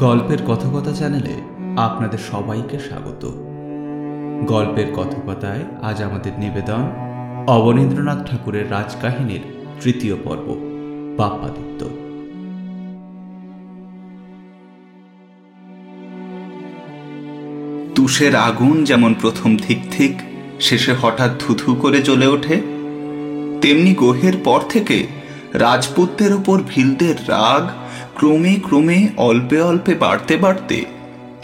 [0.00, 1.34] গল্পের কথকতা চ্যানেলে
[1.76, 3.22] আপনাদের সবাইকে স্বাগত।
[4.46, 6.82] গল্পের কথকতায় আজ আমাদের নিবেদন
[7.46, 9.40] অবনীন্দ্রনাথ ঠাকুরের রাজকাহিনীর
[9.80, 10.46] তৃতীয় পর্ব
[11.16, 11.80] বাপ্পাদিত্য
[17.94, 20.22] তুষের আগুন যেমন প্রথম ঠিক ঠিক
[20.60, 22.56] শেষে হঠাৎ থুথু করে জ্বলে ওঠে,
[23.60, 25.06] তেমনি গোহের পর থেকে
[25.52, 27.64] রাজপুতদের ওপর ভিলদের রাগ
[28.16, 30.84] ক্রমে ক্রমে অল্পে অল্পে বাড়তে বাড়তে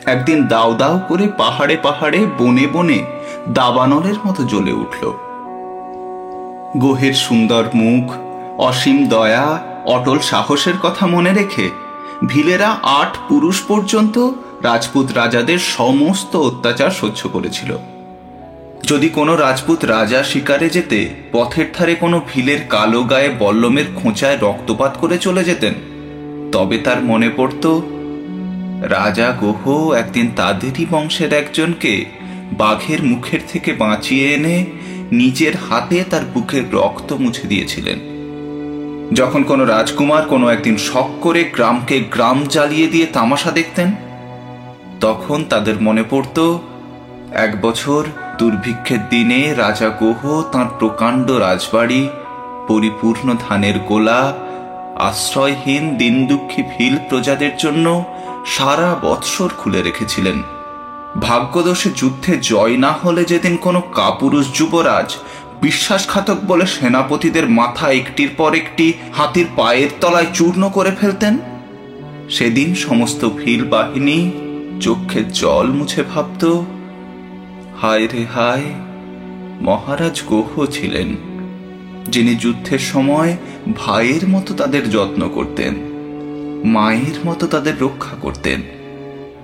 [0.04, 3.04] একদিন দাও দাও করে পাহাড়ে পাহাড়ে বনে বনে
[3.48, 5.12] দাবানলের মতো জ্বলে উঠল।
[6.78, 8.12] গোহের সুন্দর মুখ,
[8.60, 11.70] অসীম দয়া, অটল সাহসের কথা মনে রেখে
[12.26, 14.30] ভিলেরা আট পুরুষ পর্যন্ত
[14.62, 17.76] রাজপুত রাজাদের সমস্ত অত্যাচার সহ্য করেছিল।
[18.82, 24.96] যদি কোনো রাজপুত রাজা শিকারে যেতে পথের ধারে কোনো ভিলের কালো গায়ে বল্লমের খোঁচায় রক্তপাত
[25.00, 25.74] করে চলে যেতেন
[26.52, 27.64] তবে তার মনে পড়ত,
[28.96, 31.92] রাজা গোহ একদিন তাদেরই বংশের একজনকে
[32.52, 34.56] বাঘের মুখের থেকে বাঁচিয়ে এনে
[35.12, 37.98] নিজের হাতে তার বুকের রক্ত মুছে দিয়েছিলেন।
[39.14, 43.88] যখন কোনো রাজকুমার কোনো একদিন শখ করে গ্রামকে গ্রাম জ্বালিয়ে দিয়ে তামাশা দেখতেন,
[45.00, 46.38] তখন তাদের মনে পড়ত,
[47.36, 48.02] এক বছর
[48.38, 50.20] দুর্ভিক্ষের দিনে রাজা গোহ
[50.52, 52.02] তাঁর প্রকাণ্ড রাজবাড়ি,
[52.68, 54.20] পরিপূর্ণ ধানের গোলা
[55.08, 58.04] আশ্রয়হীন দিন দুঃখী ভিল প্রজাদের জন্য
[58.46, 60.42] সারা বৎসর খুলে রেখেছিলেন।
[61.20, 65.08] ভাগ্যদোষে যুদ্ধে জয় না হলে যেদিন কোনো কাপুরুষ যুবরাজ,
[65.62, 71.34] বিশ্বাসঘাতক বলে সেনাপতিদের মাথা একটির পর একটি, হাতির পায়ের তলায় চূর্ণ করে ফেলতেন?
[72.30, 74.18] সেদিন সমস্ত ভিল বাহিনী
[74.80, 76.42] চোখে জল মুছে ভাবত,
[77.80, 78.68] হায় রে হায়,
[79.60, 81.31] মহারাজ গোহ ছিলেন।
[82.08, 83.36] যিনি যুদ্ধের সময়
[83.76, 85.74] ভাইয়ের মতো তাদের যত্ন করতেন,
[86.64, 88.62] মায়ের মতো তাদের রক্ষা করতেন,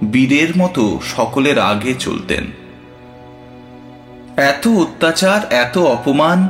[0.05, 2.45] বীরের মতো সকলের আগে চলতেন।
[4.37, 6.49] এত অত্যাচার, এত অপমান,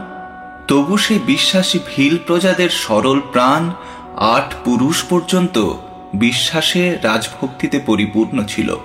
[0.68, 3.70] তবু সে বিশ্বাসী ভিল প্রজাদের সরল প্রাণ
[4.16, 5.72] আট পুরুষ পর্যন্ত
[6.14, 8.76] বিশ্বাসে, রাজভক্তিতে পরিপূর্ণ ছিল।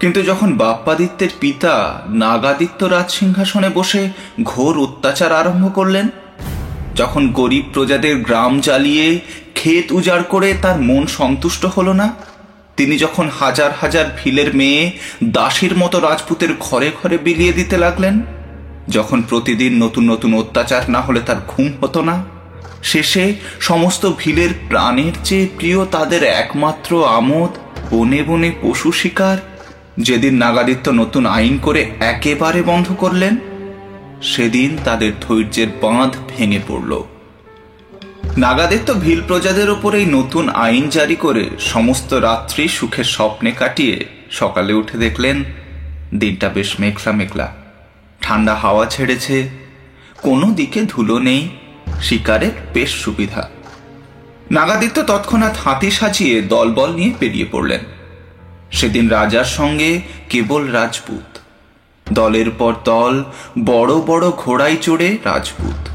[0.00, 1.74] কিন্তু যখন বাপ্পাদিত্যের পিতা
[2.22, 4.02] নাগাদিত্য রাজসিংহাসনে বসে
[4.42, 6.06] ঘোর অত্যাচার আরম্ভ করলেন,
[6.94, 9.06] যখন গরিব প্রজাদের গ্রাম জ্বালিয়ে
[9.58, 12.06] ক্ষেত উজাড় করে তার মন সন্তুষ্ট হলো না,
[12.76, 14.82] তিনি যখন হাজার হাজার ভিলের মেয়ে
[15.36, 18.14] দাসীর মতো রাজপুতের ঘরে ঘরে বিলিয়ে দিতে লাগলেন,
[18.88, 22.16] যখন প্রতিদিন নতুন নতুন অত্যাচার না হলে তার ঘুম হতো না,
[22.82, 23.24] শেষে
[23.60, 27.52] সমস্ত ভিলের প্রাণের চেয়ে প্রিয় তাদের একমাত্র আমোদ
[27.90, 29.38] বনে বনে পশু শিকার
[29.98, 33.36] যেদিন নাগাদিত্য নতুন আইন করে একেবারে বন্ধ করলেন,
[34.22, 37.02] সেদিন তাদের ধৈর্যের বাঁধ ভেঙে পড়ল।
[38.36, 44.72] নাগাদিত্য ভিল প্রজাদের ওপর এই নতুন আইন জারি করে সমস্ত রাত্রি সুখের স্বপ্নে কাটিয়ে সকালে
[44.72, 45.44] উঠে দেখলেন,
[46.14, 47.54] দিনটা বেশ মেঘলা মেঘলা।
[48.20, 49.48] ঠান্ডা হাওয়া ছেড়েছে,
[50.22, 51.48] কোনো দিকে ধুলো নেই,
[52.02, 53.48] শিকারের বেশ সুবিধা।
[54.50, 57.80] নাগাদিত্য তৎক্ষণাৎ হাতি সাজিয়ে দলবল নিয়ে পেরিয়ে পড়লেন।
[58.70, 61.38] সেদিন রাজার সঙ্গে কেবল রাজপুত।
[62.12, 63.24] দলের পর দল
[63.64, 65.88] বড় বড় ঘোড়ায় চড়ে রাজপুত।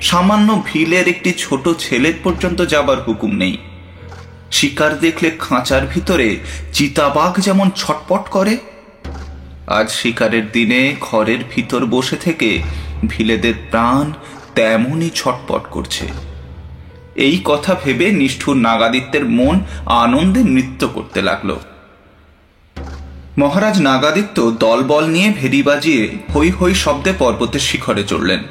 [0.00, 3.58] সামান্য ভিলের একটি ছোট ছেলের পর্যন্ত যাবার হুকুম নেই।
[4.50, 6.38] শিকার দেখলে খাঁচার ভিতরে
[6.72, 8.56] চিতাবাঘ যেমন ছটপট করে।
[9.66, 12.62] আজ শিকারের দিনে ঘরের ভিতর বসে থেকে
[13.06, 14.12] ভিলেদের প্রাণ
[14.54, 16.06] তেমনই ছটপট করছে।
[17.14, 21.56] এই কথা ভেবে নিষ্ঠুর নাগাদিত্যের মন আনন্দে নৃত্য করতে লাগল।
[23.38, 28.42] মহারাজ নাগাদিত্য দলবল নিয়ে ভেরি বাজিয়ে হৈ হৈ শব্দে পর্বতের শিখরে চড়লেন।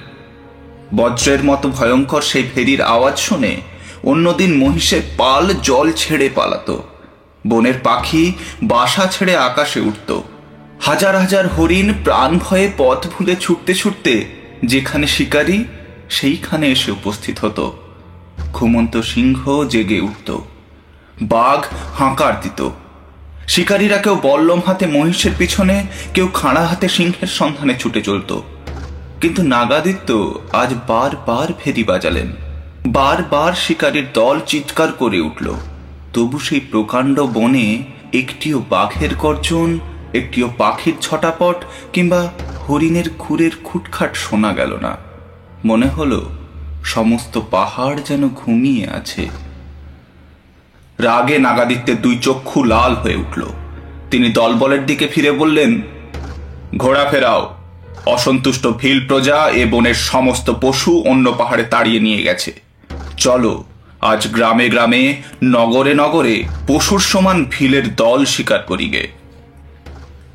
[0.95, 3.61] বজ্রের মতো ভয়ঙ্কর সেই ভেরির আওয়াজ শুনে
[4.03, 6.77] অন্যদিন মহিষের পাল জল ছেড়ে পালাত।
[7.47, 8.33] বনের পাখি
[8.63, 10.21] বাসা ছেড়ে আকাশে উঠত।
[10.81, 14.25] হাজার হাজার হরিণ প্রাণ ভয়ে পথ ভুলে ছুটতে ছুটতে
[14.65, 15.63] যেখানে শিকারী,
[16.09, 17.77] সেইখানে এসে উপস্থিত হতো।
[18.53, 20.37] ঘুমন্ত সিংহ জেগে উঠত।
[21.21, 21.65] বাঘ
[21.99, 22.69] হাঁকার দিত।
[23.47, 28.39] শিকারীরা কেউ বল্লম হাতে মহিষের পিছনে, কেউ খাঁড়া হাতে সিংহের সন্ধানে ছুটে চলত।
[29.21, 32.27] কিন্তু নাগাদিত্য আজ বারবার ফেরি বাজালেন।
[32.85, 35.53] বারবার শিকারীর দল চিৎকার করে উঠল।
[36.13, 39.79] তবু সেই প্রকাণ্ড বনে একটিও বাঘের গর্জন,
[40.13, 41.55] একটিও পাখির ছটাপট
[41.93, 42.31] কিংবা
[42.69, 44.97] হরিণের খুরের খুটখাট শোনা গেল না।
[45.65, 46.29] মনে হলো,
[46.83, 49.29] সমস্ত পাহাড় যেন ঘুমিয়ে আছে।
[50.99, 53.45] রাগে নাগাদিত্যের দুই চক্ষু লাল হয়ে উঠল।
[54.11, 55.81] তিনি দলবলের দিকে ফিরে বললেন,
[56.77, 57.55] ঘোড়া ফেরাও।
[58.05, 62.53] অসন্তুষ্ট ভিল প্রজা এ বনের সমস্ত পশু অন্য পাহাড়ে তাড়িয়ে নিয়ে গেছে।
[63.17, 63.63] চলো,
[64.01, 69.07] আজ গ্রামে গ্রামে, নগরে নগরে পশুর সমান ভিলের দল শিকার করিগে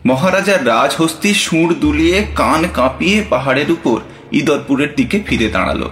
[0.06, 4.00] মহারাজার রাজহস্তি সুর দুলিয়ে কান কাঁপিয়ে পাহাড়ের উপর
[4.32, 5.88] ইদরপুরের দিকে ফিরে দাঁড়াল।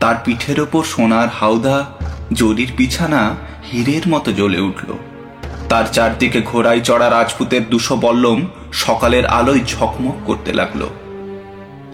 [0.00, 1.86] তার পিঠের ওপর সোনার হাওদা,
[2.32, 3.36] জরির বিছানা
[3.72, 4.92] হীরের মতো জ্বলে উঠল।
[5.68, 10.82] তার চারদিকে ঘোড়ায় চড়া রাজপুতের দুশো বল্লম সকালের আলোয় ঝকমক করতে লাগল।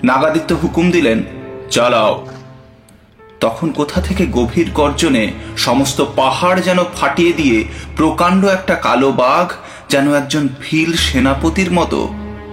[0.04, 1.22] নাগাদিত্য হুকুম দিলেন,
[1.70, 2.26] চালাও।
[3.40, 7.64] তখন কোথা থেকে গভীর গর্জনে সমস্ত পাহাড় যেন ফাটিয়ে দিয়ে
[7.96, 9.52] প্রকাণ্ড একটা কালো বাঘ
[9.88, 12.08] যেন একজন ভিল সেনাপতির মতো,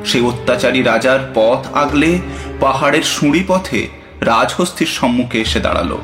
[0.05, 2.19] সে অত্যাচারী রাজার পথ আগলে
[2.59, 3.87] পাহাড়ের সুঁড়ি পথে
[4.21, 5.97] রাজহস্তির সম্মুখে এসে দাঁড়াল।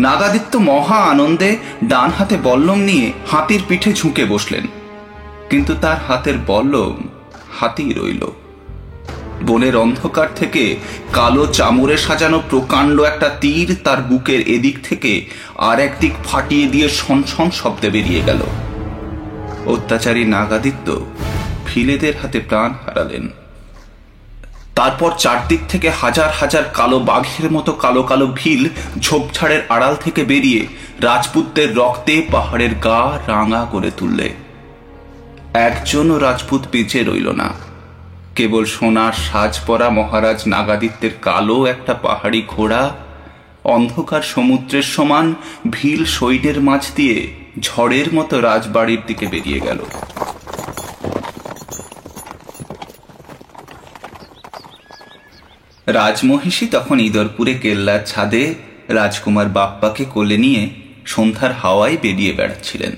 [0.00, 4.66] নাগাদিত্য মহা আনন্দে ডান হাতে বল্লম নিয়ে হাতির পিঠে ঝুঁকে বসলেন।
[5.50, 6.96] কিন্তু তার হাতের বল্লম
[7.60, 8.30] হাতেই রইল।
[9.42, 10.76] বনের অন্ধকার থেকে
[11.12, 15.26] কালো চামড়ে সাজানো প্রকাণ্ড একটা তীর তার বুকের এদিক থেকে
[15.56, 18.40] আর একদিক ফাটিয়ে দিয়ে সনসন শব্দে বেরিয়ে গেল।
[19.66, 21.06] অত্যাচারী নাগাদিত্য
[21.66, 23.45] ফিলেদের হাতে প্রাণ হারালেন।
[24.76, 28.62] তারপর চারদিক থেকে হাজার হাজার কালো বাঘের মতো কালো কালো ভিল
[28.98, 30.66] ঝোপঝাড়ের আড়াল থেকে বেরিয়ে
[31.00, 34.28] রাজপুতদের রক্তে পাহাড়ের গা রাঙা করে তুললে।
[35.54, 37.48] একজনও রাজপুত বেঁচে রইল না।
[38.34, 42.82] কেবল সোনার সাজ পরা মহারাজ নাগাদিত্যের কালো একটা পাহাড়ি ঘোড়া,
[43.64, 45.34] অন্ধকার সমুদ্রের সমান
[45.70, 47.18] ভিল সৈন্যের মাঝ দিয়ে
[47.60, 49.80] ঝড়ের মতো রাজবাড়ির দিকে বেরিয়ে গেল।
[55.86, 58.54] রাজমহিষী তখন ইদরপুরে কেল্লার ছাদে
[58.88, 60.70] রাজকুমার বাপ্পাকে কোলে নিয়ে
[61.06, 62.96] সন্ধ্যার হাওয়ায় বেরিয়ে বেড়াচ্ছিলেন।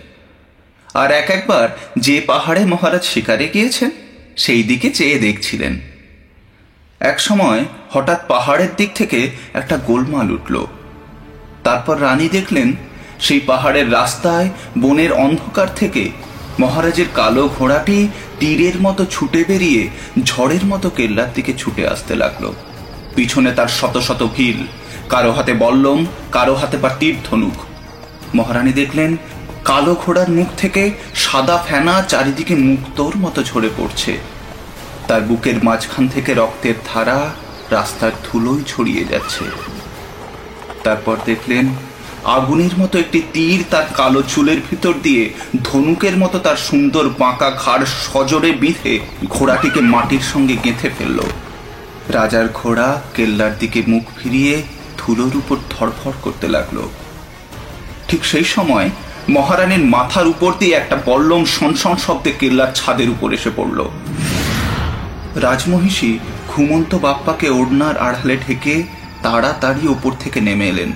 [0.94, 1.68] আর এক একবার
[1.98, 3.90] যে পাহাড়ে মহারাজ শিকারে গিয়েছেন,
[4.36, 5.80] সেই দিকে চেয়ে দেখছিলেন।
[7.00, 10.66] এক সময় হঠাৎ পাহাড়ের দিক থেকে একটা গোলমাল উঠল।
[11.64, 12.72] তারপর রানী দেখলেন,
[13.20, 14.48] সেই পাহাড়ের রাস্তায়
[14.78, 16.10] বনের অন্ধকার থেকে
[16.60, 18.08] মহারাজের কালো ঘোড়াটি
[18.38, 19.88] তীরের মতো ছুটে বেরিয়ে
[20.22, 22.52] ঝড়ের মতো কেল্লার দিকে ছুটে আসতে লাগল।
[23.18, 24.58] পিছনে তার শত শত ভিল
[25.12, 25.98] কারও হাতে বল্লম,
[26.36, 27.56] কারও হাতে বা তীর ধনুক
[28.36, 29.10] মহারানী দেখলেন,
[29.64, 30.82] কালো ঘোড়ার মুখ থেকে
[31.24, 34.12] সাদা ফেনা চারিদিকে মুক্তোর মতো ঝরে পড়ছে।
[35.08, 37.18] তার বুকের মাঝখান থেকে রক্তের ধারা
[37.70, 39.44] রাস্তার ধুলোই ছড়িয়ে যাচ্ছে।
[40.84, 41.66] তারপর দেখলেন,
[42.36, 45.24] আগুনের মতো একটি তীর তার কালো চুলের ভিতর দিয়ে
[45.68, 48.94] ধনুকের মতো তার সুন্দর বাঁকা ঘাড় সজোরে বিঁধে
[49.34, 51.20] ঘোড়াটিকে মাটির সঙ্গে গেঁথে ফেলল।
[52.08, 54.62] রাজার ঘোড়া কেল্লার দিকে মুখ ফিরিয়ে
[54.98, 56.78] ধুলোর উপর ধরফর করতে লাগল।
[58.08, 58.90] ঠিক সেই সময়
[59.28, 63.88] মহারানীর মাথার উপর দিয়ে একটা বল্লম সনসন শব্দে কেল্লার ছাদের উপর এসে পড়ল।
[65.36, 66.18] রাজমহিষী
[66.48, 68.82] ঘুমন্ত বাপ্পাকে ওড়নার আড়ালে ঢেকে
[69.22, 70.92] তাড়াতাড়ি ওপর থেকে নেমে এলেন।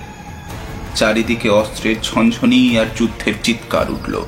[0.94, 4.22] চারিদিকে অস্ত্রের ঝনঝনি আর যুদ্ধের চিৎকার উঠল।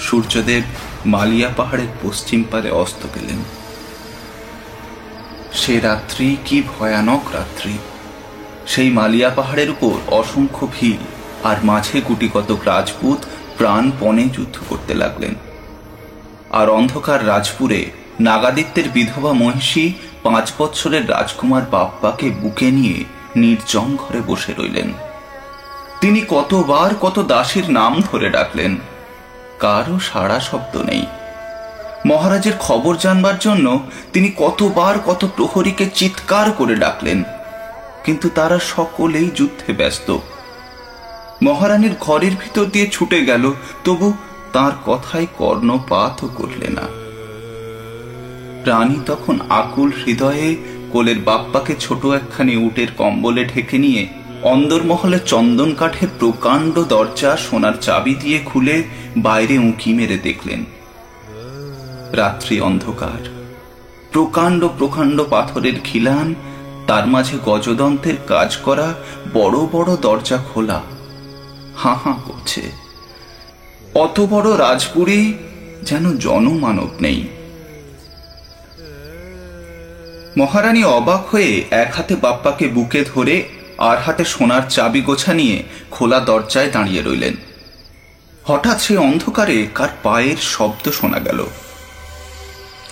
[0.00, 0.62] সূর্যদেব
[1.06, 3.59] মালিয়া পাহাড়ের পশ্চিম পারে অস্ত গেলেন।
[5.52, 7.78] সে রাত্রি কি ভয়ানক রাত্রি?
[8.66, 10.98] সেই মালিয়া পাহাড়ের উপর অসংখ্য ভিড়,
[11.44, 13.24] আর মাঝে গুটি কতক রাজপুত
[13.58, 15.34] প্রাণপণে যুদ্ধ করতে লাগলেন।
[16.50, 19.92] আর অন্ধকার রাজপুরে নাগাদিত্যের বিধবা মহিষী
[20.22, 23.04] পাঁচ বৎসরের রাজকুমার বাপ্পাকে বুকে নিয়ে
[23.36, 24.92] নির্জন ঘরে বসে রইলেন।
[26.00, 28.76] তিনি কতবার কত দাসীর নাম ধরে ডাকলেন।
[29.58, 31.06] কারও সাড়া শব্দ নেই।
[32.04, 33.66] মহারাজের খবর জানবার জন্য
[34.12, 37.18] তিনি কতবার কত প্রহরীকে চিৎকার করে ডাকলেন,
[38.04, 40.08] কিন্তু তারা সকলেই যুদ্ধে ব্যস্ত।
[41.42, 43.44] মহারানীর ঘরের ভিতর দিয়ে ছুটে গেল,
[43.84, 44.08] তবু
[44.52, 46.86] তার কথায় কর্ণপাতও করলে না।
[48.66, 50.56] রানী তখন আকুল হৃদয়ে
[50.92, 54.02] কোলের বাপ্পাকে ছোট একখানি উটের কম্বলে ঢেকে নিয়ে
[54.42, 58.76] অন্দরমহলে চন্দন কাঠের প্রকাণ্ড দরজা সোনার চাবি দিয়ে খুলে
[59.16, 60.64] বাইরে উঁকি মেরে দেখলেন।
[62.12, 63.28] রাত্রি অন্ধকার।
[64.12, 66.34] প্রকাণ্ড প্রকাণ্ড পাথরের খিলান,
[66.86, 68.94] তার মাঝে গজদন্তের কাজ করা
[69.34, 70.82] বড় বড় দরজা খোলা।
[71.76, 72.62] হাঁ হাঁ করছে।
[73.94, 75.34] অত বড় রাজপুরী
[75.82, 77.28] যেন জনমানব নেই।
[80.38, 83.48] মহারানী অবাক হয়ে এক হাতে বাপ্পাকে বুকে ধরে,
[83.78, 87.34] আর হাতে সোনার চাবি গোছা নিয়ে খোলা দরজায় দাঁড়িয়ে রইলেন।
[88.44, 91.46] হঠাৎ সে অন্ধকারে কার পায়ের শব্দ শোনা গেল।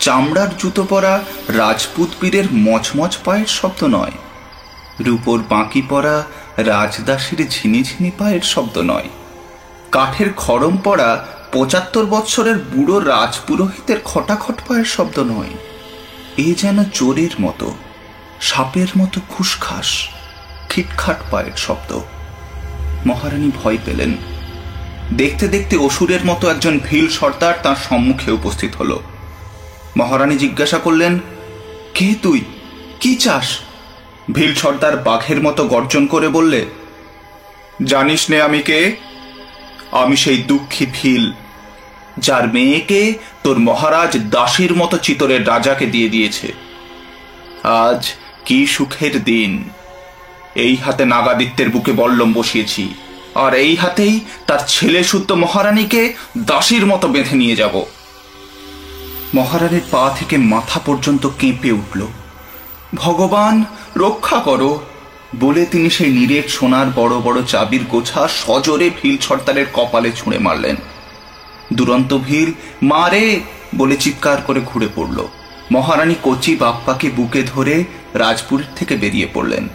[0.09, 4.11] চামড়ার জুতো পরা রাজপুত বীরের মচমচ পায়ের শব্দ নয়।
[5.01, 6.25] রূপোর বাঁকি পরা
[6.57, 9.09] রাজদাসীর ঝিনিঝিনি পায়ের শব্দ নয়।
[9.93, 15.55] কাঠের খড়ম পরা পঁচাত্তর বৎসরের বুড়ো রাজপুরোহিতের খটাখট পায়ের শব্দ নয়।
[16.37, 17.75] এ যেন চোরের মতো,
[18.41, 20.09] সাপের মতো খুসখাস
[20.71, 22.01] খিটখাট পায়ের শব্দ।
[23.07, 24.17] মহারানী ভয় পেলেন।
[25.17, 29.03] দেখতে দেখতে অসুরের মতো একজন ভিল সর্দার তার সম্মুখে উপস্থিত হলো।
[29.97, 31.19] মহারানী জিজ্ঞাসা করলেন,
[31.95, 32.41] কে তুই?
[33.01, 33.59] কি চাস?
[34.33, 36.67] ভিল সর্দার বাঘের মতো গর্জন করে বললে,
[37.85, 38.97] জানিস নে আমি কে?
[39.93, 41.33] আমি সেই দুঃখী ভিল,
[42.19, 46.53] যার মেয়েকে তোর মহারাজ দাসীর মতো চিতরের রাজাকে দিয়ে দিয়েছে।
[47.85, 48.13] আজ
[48.45, 49.53] কি সুখের দিন।
[50.55, 52.95] এই হাতে নাগাদিত্যের বুকে বল্লম বসিয়েছি,
[53.35, 57.85] আর এই হাতেই তার ছেলে শুদ্ধ মহারানীকে দাসীর মতো বেঁধে নিয়ে যাব।
[59.35, 62.07] মহারানীর পা থেকে মাথা পর্যন্ত কেঁপে উঠল।
[62.95, 63.65] ভগবান,
[63.97, 64.81] রক্ষা করো।
[65.41, 70.77] বলে তিনি সেই নিরেট সোনার বড় বড় চাবির গোছা সজোরে ভিল ছর্তারের কপালে ছুঁড়ে মারলেন।
[71.73, 73.41] দুরন্ত ভিল মারে
[73.75, 75.27] বলে চিৎকার করে ঘুরে পড়ল।
[75.73, 79.69] মহারানী কচি বাপ্পাকে বুকে ধরে রাজপুরীর থেকে বেরিয়ে পড়লেন।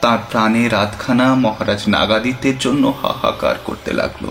[0.00, 4.28] তার প্রাণে রাতখানা মহারাজ নাগাদিত্যের জন্য হাহাকার করতে লাগল।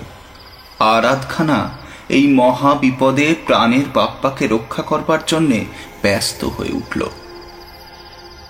[0.79, 1.69] আর আধখানা
[2.11, 5.65] এই মহা বিপদে প্রাণের বাপ্পাকে রক্ষা করবার জন্যে
[6.01, 7.09] ব্যস্ত হয়ে উঠল।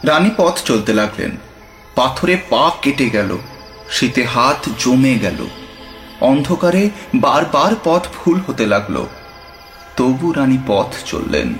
[0.03, 1.37] রানী পথ চলতে লাগলেন।
[1.95, 3.37] পাথরে পা কেটে গেল।
[3.89, 5.47] শীতে হাত জমে গেল।
[6.21, 9.05] অন্ধকারে বারবার পথ ভুল হতে লাগল।
[9.97, 11.53] তবু রানী পথ চললেন।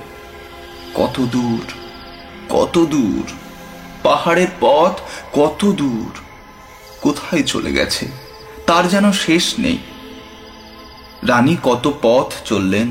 [0.94, 1.74] কত দূর
[2.50, 3.24] কত দূর,
[4.04, 5.00] পাহাড়ের পথ
[5.34, 6.12] কত দূর,
[7.02, 8.08] কোথায় চলে গেছে,
[8.68, 9.78] তার যেন শেষ নেই।
[11.24, 12.88] রানী কত পথ চললেন,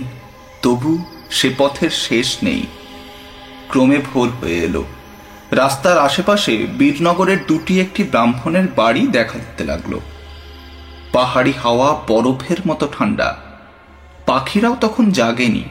[0.62, 0.99] তবু
[1.30, 2.62] সে পথের শেষ নেই।
[3.68, 4.84] ক্রমে ভোর হয়ে এলো।
[5.50, 9.99] রাস্তার আশেপাশে বীরনগরের দুটি একটি ব্রাহ্মণের বাড়ি দেখা দিতে লাগল।
[11.12, 13.37] পাহাড়ি হাওয়া বরফের মতো ঠান্ডা
[14.26, 15.64] পাখিরাও তখন জাগেনি।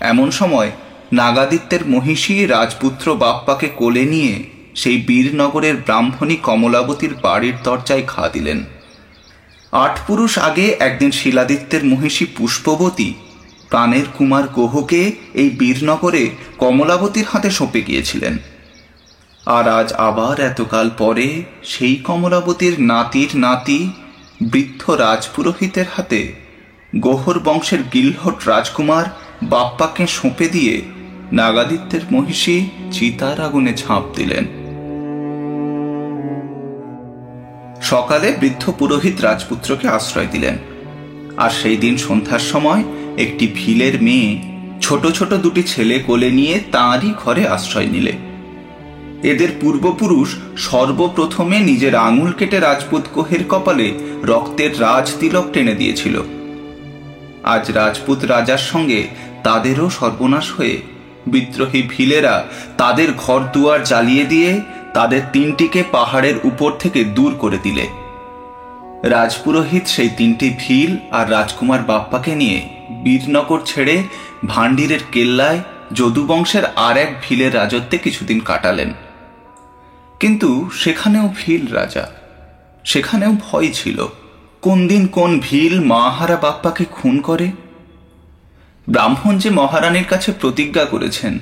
[0.00, 0.70] এমন সময়
[1.12, 8.64] নাগাদিত্যের মহিষী রাজপুত্র বাপ্পাকে কোলে নিয়ে সেই বীরনগরের ব্রাহ্মণী কমলাবতীর বাড়ির দরজায় ঘা দিলেন।
[9.74, 13.14] আট পুরুষ আগে একদিন শিলাদিত্যের মহিষী পুষ্পবতী,
[13.68, 18.38] প্রাণের কুমার গোহকে এই বীরনগরে কমলাবতীর হাতে সঁপে গিয়েছিলেন।
[19.46, 23.90] আর আজ আবার এতকাল পরে সেই কমলাবতীর নাতির নাতি
[24.42, 26.20] বৃদ্ধ রাজপুরোহিতের হাতে
[26.96, 29.04] গোহর বংশের গিলহট রাজকুমার
[29.42, 30.82] বাপ্পাকে সঁপে দিয়ে
[31.32, 32.56] নাগাদিত্যের মহিষী
[32.92, 34.63] চিতার আগুনে ঝাঁপ দিলেন।
[37.90, 40.56] সকালে বৃদ্ধ পুরোহিত রাজপুত্রকে আশ্রয় দিলেন।
[41.36, 42.82] আর সেই দিন সন্ধ্যার সময়
[43.16, 44.30] একটি ভিলের মেয়ে
[44.80, 48.12] ছোট ছোট দুটি ছেলে কোলে নিয়ে তাঁরই ঘরে আশ্রয় নিলে।
[49.22, 53.88] এদের পূর্বপুরুষ সর্বপ্রথমে নিজের আঙুল কেটে রাজপুত কোহের কপালে
[54.22, 56.16] রক্তের রাজ তিলক টেনে দিয়েছিল।
[57.44, 59.00] আজ রাজপুত রাজার সঙ্গে
[59.44, 60.76] তাদেরও সর্বনাশ হয়ে
[61.26, 62.34] বিদ্রোহী ভিলেরা
[62.78, 64.50] তাদের ঘর দুয়ার জ্বালিয়ে দিয়ে
[64.94, 67.88] তাদের তিনটিকে পাহাড়ের উপর থেকে দূর করে দিলে।
[69.04, 72.68] রাজপুরোহিত সেই তিনটি ভিল আর রাজকুমার বাপ্পাকে নিয়ে
[73.04, 74.02] বীরনগর ছেড়ে
[74.46, 75.60] ভান্ডিরের কেল্লায়
[75.92, 78.94] যদুবংশের আর এক ভিলের রাজত্বে কিছুদিন কাটালেন।
[80.20, 82.10] কিন্তু সেখানেও ভিল রাজা।
[82.84, 84.06] সেখানেও ভয় ছিল।
[84.62, 87.50] কোন দিন কোন ভিল মাহারা বাপ্পাকে খুন করে?
[88.88, 91.38] ব্রাহ্মণ যে মহারানীর কাছে প্রতিজ্ঞা করেছেন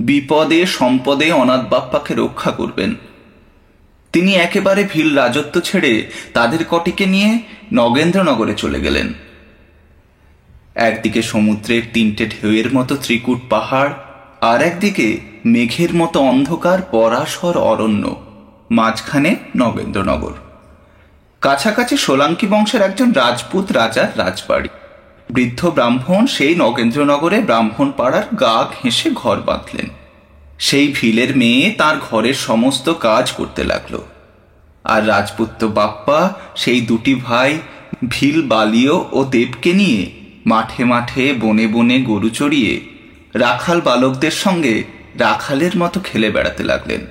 [0.00, 2.94] বিপদে, সম্পদে অনাথ বাপ্পাকে রক্ষা করবেন।
[4.12, 7.38] তিনি একেবারে ভিল রাজত্ব ছেড়ে তাদের কটিকে নিয়ে
[7.72, 9.12] নগেন্দ্রনগরে চলে গেলেন।
[10.74, 13.92] একদিকে সমুদ্রের তিনটে ঢেউয়ের মতো ত্রিকুট পাহাড়,
[14.40, 18.04] আর একদিকে মেঘের মতো অন্ধকার পরাশর অরণ্য,
[18.70, 20.34] মাঝখানে নগেন্দ্রনগর।
[21.40, 24.68] কাছাকাছি সোলাঙ্কি বংশের একজন রাজপুত রাজার রাজবাড়ি।
[25.34, 29.88] বৃদ্ধ ব্রাহ্মণ সেই নগেন্দ্রনগরে ব্রাহ্মণ পাড়ার গা ঘেঁষে ঘর বাঁধলেন।
[30.58, 33.94] সেই ভিলের মেয়ে তার ঘরের সমস্ত কাজ করতে লাগল।
[34.84, 37.58] আর রাজপুত্র বাপ্পা, সেই দুটি ভাই,
[38.08, 40.10] ভিল বালিও ও দেবকে নিয়ে
[40.46, 42.80] মাঠে মাঠে বনে বনে গরু চড়িয়ে
[43.34, 44.84] রাখাল বালকদের সঙ্গে
[45.18, 47.02] রাখালের মতো খেলে বেড়াতে লাগলেন।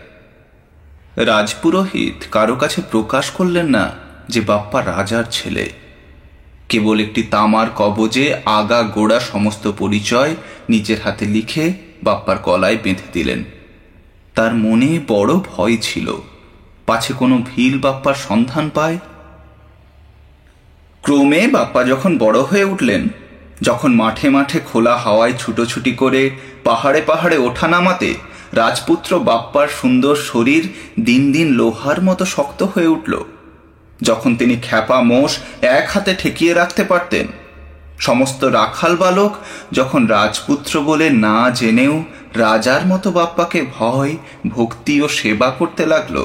[1.16, 3.92] রাজপুরোহিত কারও কাছে প্রকাশ করলেন না
[4.30, 5.83] যে বাপ্পা রাজার ছেলে।
[6.70, 10.36] কেবল একটি তামার কবজে আগা গোড়া সমস্ত পরিচয়
[10.70, 13.44] নিজের হাতে লিখে বাপ্পার গলায় বেঁধে দিলেন।
[14.36, 16.18] তার মনে বড় ভয় ছিল।
[16.86, 18.98] পাছে কোনো ভিল বাপ্পার সন্ধান পায়?
[21.04, 23.08] ক্রমে বাপ্পা যখন বড় হয়ে উঠলেন,
[23.62, 26.30] যখন মাঠে মাঠে খোলা হাওয়ায় ছুটোছুটি করে
[26.64, 28.14] পাহাড়ে পাহাড়ে ওঠা নামাতে
[28.54, 30.64] রাজপুত্র বাপ্পার সুন্দর শরীর
[31.00, 33.24] দিন দিন লোহার মতো শক্ত হয়ে উঠল।
[34.04, 35.32] যখন তিনি খ্যাপা মোষ
[35.62, 37.26] এক হাতে ঠেকিয়ে রাখতে পারতেন।
[38.00, 39.34] সমস্ত রাখাল বালক
[39.72, 41.96] যখন রাজপুত্র বলে না জেনেও
[42.36, 44.14] রাজার মতো বাপ্পাকে ভয়,
[44.48, 46.18] ভক্তি ও সেবা করতে লাগল,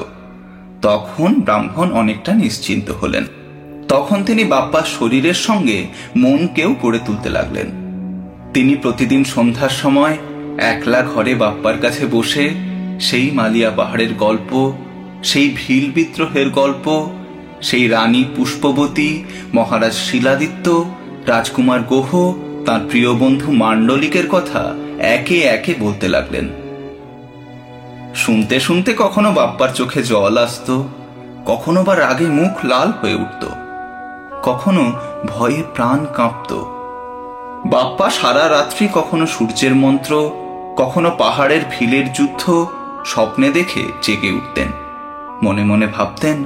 [0.81, 3.25] তখন ব্রাহ্মণ অনেকটা নিশ্চিন্ত হলেন।
[3.87, 5.77] তখন তিনি বাপ্পার শরীরের সঙ্গে
[6.17, 7.67] মনকেও করে তুলতে লাগলেন।
[8.53, 10.15] তিনি প্রতিদিন সন্ধ্যার সময়
[10.57, 12.45] একলা ঘরে বাপ্পার কাছে বসে
[12.99, 14.51] সেই মালিয়া পাহাড়ের গল্প,
[15.23, 16.85] সেই ভিল বিদ্রোহের গল্প
[17.61, 19.11] সেই রানী পুষ্পবতী,
[19.53, 20.67] মহারাজ শিলাদিত্য,
[21.27, 22.09] রাজকুমার গোহ,
[22.65, 24.61] তার প্রিয় বন্ধু মান্ডলিকের কথা
[25.15, 26.45] একে একে বলতে লাগলেন।
[28.15, 30.75] শুনতে শুনতে কখনো বাপ্পার চোখে জল আসতো,
[31.45, 33.43] কখনো বা রাগে মুখ লাল হয়ে উঠত,
[34.43, 34.83] কখনো
[35.27, 36.51] ভয়ে প্রাণ কাঁপত।
[37.65, 40.13] বাপ্পা সারা রাত্রি কখনো সূর্যের মন্ত্র,
[40.77, 42.43] কখনো পাহাড়ের ভিলের যুদ্ধ
[43.05, 44.69] স্বপ্নে দেখে জেগে উঠতেন,
[45.43, 46.37] মনে মনে ভাবতেন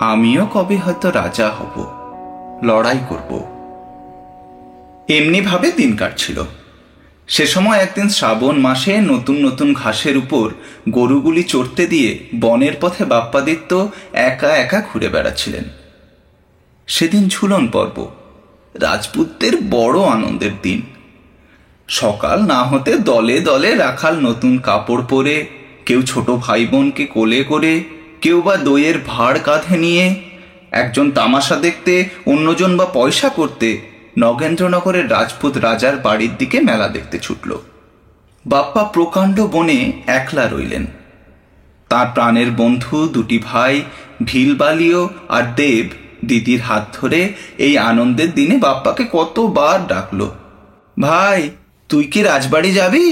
[0.00, 1.74] আমিও কবে হয়তো রাজা হব,
[2.62, 3.30] লড়াই করব।
[5.08, 6.44] এমনি ভাবে দিন কাটছিল।
[7.26, 10.50] সে সময় একদিন শ্রাবণ মাসে নতুন নতুন ঘাসের উপর
[10.90, 15.64] গরুগুলি চড়তে দিয়ে বনের পথে বাপ্পাদিত্য একা একা ঘুরে বেড়াচ্ছিলেন।
[16.86, 18.08] সেদিন ঝুলন পর্ব,
[18.74, 20.82] রাজপুতদের বড় আনন্দের দিন।
[21.88, 25.46] সকাল না হতে দলে দলে রাখাল নতুন কাপড় পরে,
[25.86, 27.84] কেউ ছোট ভাই বোনকে কোলে করে
[28.20, 30.04] কেউ বা দইয়ের ভাড় কাঁধে নিয়ে,
[30.72, 31.92] একজন তামাশা দেখতে,
[32.26, 33.68] অন্যজন বা পয়সা করতে
[34.18, 37.50] নগেন্দ্রনগরের রাজপুত রাজার বাড়ির দিকে মেলা দেখতে ছুটল।
[38.44, 39.78] বাপ্পা প্রকাণ্ড বনে
[40.18, 40.84] একলা রইলেন।
[41.90, 43.74] তার প্রাণের বন্ধু দুটি ভাই,
[44.24, 45.86] ভিলবালিও আর দেব
[46.28, 47.20] দিদির হাত ধরে
[47.58, 50.20] এই আনন্দের দিনে বাপ্পাকে কতবার ডাকল,
[50.96, 51.40] ভাই,
[51.90, 53.08] তুই কি রাজবাড়ি যাবি?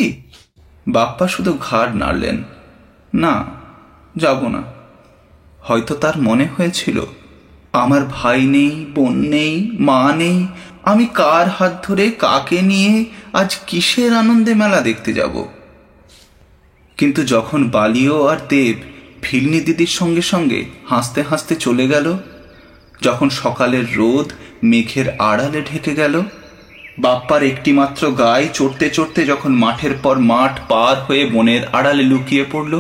[0.87, 2.37] বাপ্পা শুধু ঘাড় নাড়লেন,
[3.13, 3.35] না,
[4.17, 4.63] যাব না।
[5.67, 6.99] হয়তো তার মনে হয়েছিল,
[7.83, 9.55] আমার ভাই নেই, বোন নেই,
[9.89, 10.39] মা নেই,
[10.91, 12.93] আমি কার হাত ধরে কাকে নিয়ে
[13.41, 15.35] আজ কিসের আনন্দে মেলা দেখতে যাব?
[16.99, 18.77] কিন্তু যখন বালিও আর দেব
[19.23, 22.07] ভিলনি দিদির সঙ্গে সঙ্গে হাসতে হাসতে চলে গেল,
[23.03, 24.29] যখন সকালের রোদ
[24.71, 26.15] মেঘের আড়ালে ঢেকে গেল,
[26.99, 32.45] বাপ্পার একটি মাত্র গায়ে চড়তে চড়তে যখন মাঠের পর মাঠ পার হয়ে বনের আড়ালে লুকিয়ে
[32.53, 32.75] পড়ল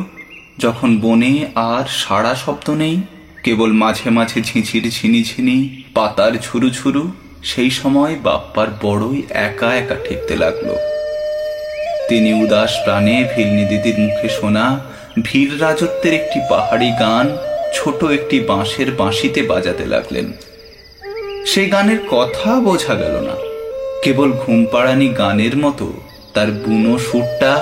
[0.58, 2.96] যখন বনে আর সাড়া শব্দ নেই,
[3.42, 7.10] কেবল মাঝে মাঝে ঝিঁঝির ঝিনি ঝিনি, পাতার ঝুরু ঝুরু,
[7.42, 10.68] সেই সময় বাপ্পার বড়ই একা একা ঠেকতে লাগল।
[12.08, 14.80] তিনি উদাস প্রাণে ভিলনি দিদির মুখে শোনা
[15.22, 17.36] ভিল রাজত্বের একটি পাহাড়ি গান,
[17.74, 20.32] ছোট একটি বাঁশের বাঁশিতে বাজাতে লাগলেন।
[21.46, 23.34] সেই গানের কথা বোঝা গেল না।
[24.02, 25.92] কেবল ঘুম পাড়ানি গানের মতো,
[26.34, 27.52] তার বুনো সুরটা,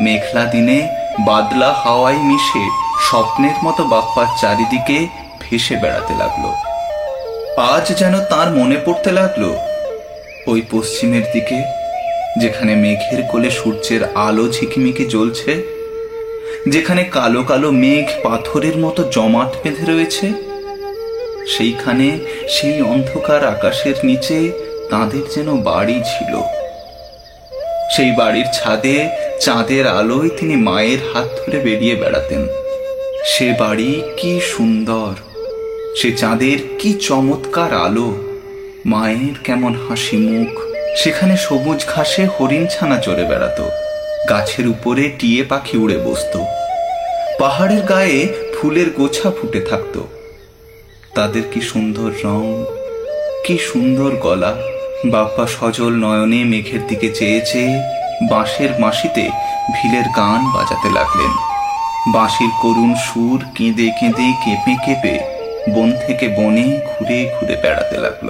[0.00, 2.64] মেঘলা দিনে বাদলা হাওয়ায় মিশে
[3.08, 5.06] স্বপ্নের মতো বাপ্পার চারিদিকে
[5.40, 6.44] ভেসে বেড়াতে লাগল।
[7.58, 9.54] আজ যেন তার মনে পড়তে লাগল,
[10.46, 11.62] ওই পশ্চিমের দিকে,
[12.40, 15.62] যেখানে মেঘের কোলে সূর্যের আলো ঝিকিমিকি জ্বলছে,
[16.68, 20.32] যেখানে কালো কালো মেঘ পাথরের মতো জমাট বেঁধে রয়েছে,
[21.56, 24.52] সেইখানে সেই অন্ধকার আকাশের নিচে
[24.90, 26.40] তাদের যেন বাড়ি ছিল।
[27.94, 28.96] সেই বাড়ির ছাদে,
[29.40, 32.42] চাঁদের আলোয় তিনি মায়ের হাত ধরে বেরিয়ে বেড়াতেন।
[33.32, 35.12] সে বাড়ি কি সুন্দর,
[35.98, 38.10] সে চাঁদের কি চমৎকার আলো,
[38.86, 40.52] মায়ের কেমন হাসি মুখ।
[40.96, 43.64] সেখানে সবুজ ঘাসে হরিণ ছানা চড়ে বেড়াতো,
[44.30, 46.34] গাছের উপরে টিয়ে পাখি উড়ে বসত।
[47.40, 48.20] পাহাড়ের গায়ে
[48.54, 49.94] ফুলের গোছা ফুটে থাকত।
[51.14, 52.44] তাদের কি সুন্দর রং,
[53.44, 54.52] কি সুন্দর গলা
[55.10, 57.82] বাপ্পা সজল নয়নে মেঘের দিকে চেয়ে চেয়ে
[58.30, 59.30] বাঁশের বাঁশিতে
[59.74, 61.32] ভিলের গান বাজাতে লাগলেন।
[62.12, 65.18] বাঁশির করুণ সুর কেঁদে কেঁদে কেঁপে কেঁপে
[65.74, 68.28] বন থেকে বনে ঘুরে ঘুরে বেড়াতে লাগল।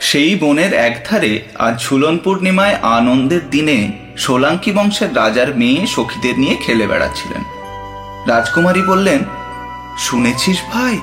[0.00, 6.86] সেই বনের একধারে আজ ঝুলন পূর্ণিমায় আনন্দের দিনে সোলাঙ্কি বংশের রাজার মেয়ে সখীদের নিয়ে খেলে
[6.86, 7.42] বেড়াচ্ছিলেন।
[8.26, 9.24] রাজকুমারী বললেন,
[9.98, 11.00] শুনেছিস ভাই?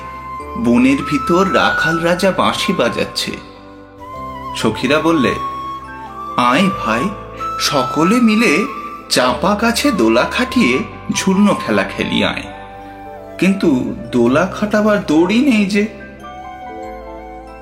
[0.64, 3.32] বনের ভিতর রাখাল রাজা বাঁশি বাজাচ্ছে।
[4.56, 5.34] সখীরা বললে,
[6.36, 7.08] আয় ভাই,
[7.60, 8.64] সকলে মিলে
[9.10, 10.78] চাপা গাছে দোলা খাটিয়ে
[11.12, 12.42] ঝুলনো খেলা খেলি আয়।
[13.38, 15.86] কিন্তু দোলা খাটাবার দড়ি নেই যে।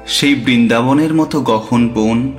[0.06, 2.32] সেই বৃন্দাবনের মতো গহন বন,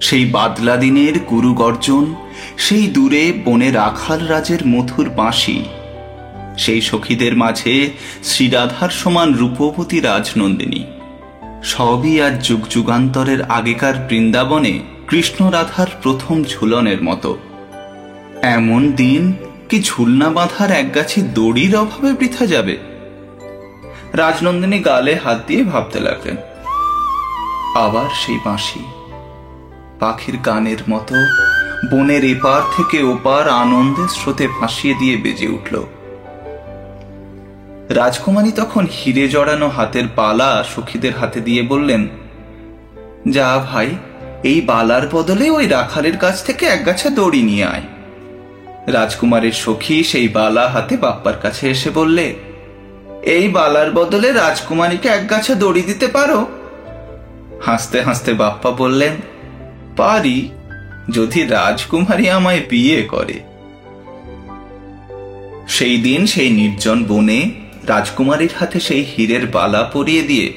[0.00, 2.14] সেই বাদলা দিনের গুরু গর্জন
[2.58, 5.64] সেই দূরে বনে রাখাল রাজের মধুর বাঁশি
[6.58, 7.90] সেই সখীদের মাঝে
[8.24, 10.84] শ্রীরাধার সমান রূপবতী রাজনন্দিনী।
[11.64, 17.38] সবই আর যুগ যুগান্তরের আগেকার বৃন্দাবনে কৃষ্ণ রাধার প্রথম ঝুলনের মতো।
[18.42, 19.32] এমন দিন
[19.68, 22.78] কি ঝুলনা বাঁধার একগাছি দড়ির অভাবে বৃথা যাবে?
[24.12, 26.36] রাজনন্দিনী গালে হাত দিয়ে ভাবতে লাগলেন।
[27.74, 28.84] আবার সেই বাঁশি।
[30.00, 31.14] পাখির গানের মতো
[31.92, 35.82] বনের এপার থেকে ওপার আনন্দের স্রোতে ভাসিয়ে দিয়ে বেজে উঠল।
[37.90, 42.08] রাজকুমারী তখন হিরে জড়ানো হাতের বালা সখীদের হাতে দিয়ে বললেন,
[43.28, 43.88] যা ভাই,
[44.42, 47.82] এই বালার বদলে ওই রাখালের কাছ থেকে এক গাছা দড়ি নিয়ে আয়।
[48.86, 52.34] রাজকুমারের সখী সেই বালা হাতে বাপ্পার কাছে এসে বললে,
[53.22, 56.46] এই বালার বদলে রাজকুমারীকে এক গাছা দড়ি দিতে পারো?
[57.62, 59.16] হাসতে হাসতে বাপ্পা বললেন,
[59.96, 60.48] পারি,
[61.10, 63.40] যদি রাজকুমারী আমায় বিয়ে করে।
[65.68, 67.50] সেই দিন সেই নির্জন বনে
[67.88, 70.52] রাজকুমারীর হাতে সেই হীরের বালা পরিয়ে দিয়ে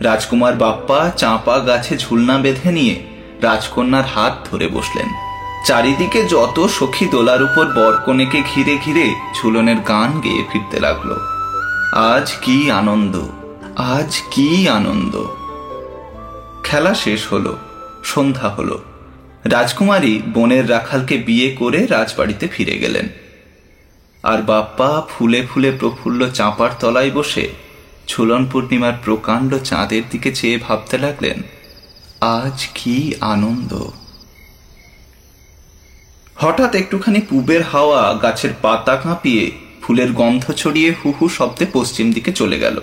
[0.00, 2.94] রাজকুমার বাপ্পা চাঁপা গাছে ঝুলনা বেঁধে নিয়ে
[3.42, 5.06] রাজকন্যার হাত ধরে বসলেন।
[5.66, 11.10] চারিদিকে যত সখী দোলার উপর বরকনেকে ঘিরে ঘিরে ঝুলনের গান গেয়ে ফিরতে লাগল।
[11.94, 13.16] আজ কি আনন্দ,
[13.76, 15.24] আজ কি আনন্দ।
[16.64, 17.56] খেলা শেষ হলো,
[18.04, 18.82] সন্ধ্যা হলো।
[19.44, 23.08] রাজকুমারী বনের রাখালকে বিয়ে করে রাজবাড়িতে ফিরে গেলেন।
[24.22, 27.48] আর বাপ্পা ফুলে ফুলে প্রফুল্ল চাঁপার তলায় বসে
[28.08, 31.42] ঝুলন পূর্ণিমার প্রকাণ্ড চাঁদের দিকে চেয়ে ভাবতে লাগলেন,
[32.20, 33.72] আজ কি আনন্দ।
[36.36, 39.50] হঠাৎ একটুখানি পূবের হাওয়া গাছের পাতা কাঁপিয়ে
[39.82, 42.80] ফুলের গন্ধ ছড়িয়ে হুহু শব্দে পশ্চিম দিকে চলে গেল।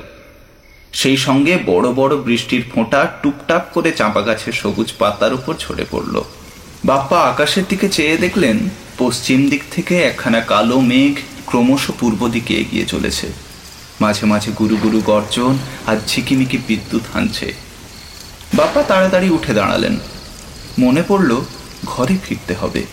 [0.94, 6.22] সেই সঙ্গে বড় বড় বৃষ্টির ফোঁটা টুপটাপ করে চাঁপা গাছের সবুজ পাতার উপর ঝরে পড়ল।
[6.86, 8.58] বাপ্পা আকাশের দিকে চেয়ে দেখলেন
[9.00, 13.28] পশ্চিম দিক থেকে একখানা কালো মেঘ ক্রমশ পূর্ব দিকে এগিয়ে চলেছে।
[14.02, 15.58] মাঝে মাঝে গুরু গুরু গর্জন
[15.88, 17.54] আর ঝিকিমিকি বিদ্যুৎ হানছে।
[18.54, 19.98] বাপ্পা তাড়াতাড়ি উঠে দাঁড়ালেন।
[20.80, 21.42] মনে পড়ল,
[21.86, 22.86] ঘরে ফিরতে হবে।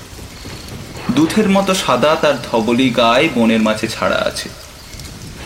[1.11, 4.49] দুধের মতো সাদা তার ধবলি গায়ে বনের মাঝে ছাড়া আছে।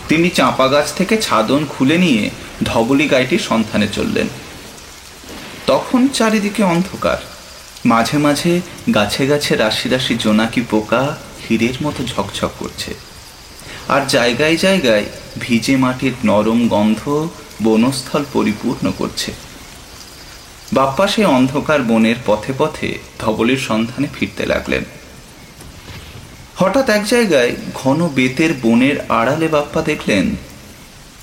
[0.08, 2.30] তিনি চাঁপা গাছ থেকে ছাদন খুলে নিয়ে
[2.62, 4.26] ধবলি গাইটির সন্ধানে চললেন।
[5.66, 7.29] তখন চারিদিকে অন্ধকার।
[7.84, 8.60] মাঝে মাঝে
[8.94, 12.94] গাছে গাছে রাশি রাশি জোনাকি পোকা হীরের মতো ঝকঝক করছে।
[13.88, 15.04] আর জায়গায় জায়গায়
[15.40, 17.28] ভিজে মাটির নরম গন্ধ
[17.62, 19.32] বনস্থল পরিপূর্ণ করছে।
[20.72, 24.84] বাপ্পা সে অন্ধকার বনের পথে পথে ধবলির সন্ধানে ফিরতে লাগলেন।
[26.56, 30.34] হঠাৎ এক জায়গায় ঘন বেতের বনের আড়ালে বাপ্পা দেখলেন,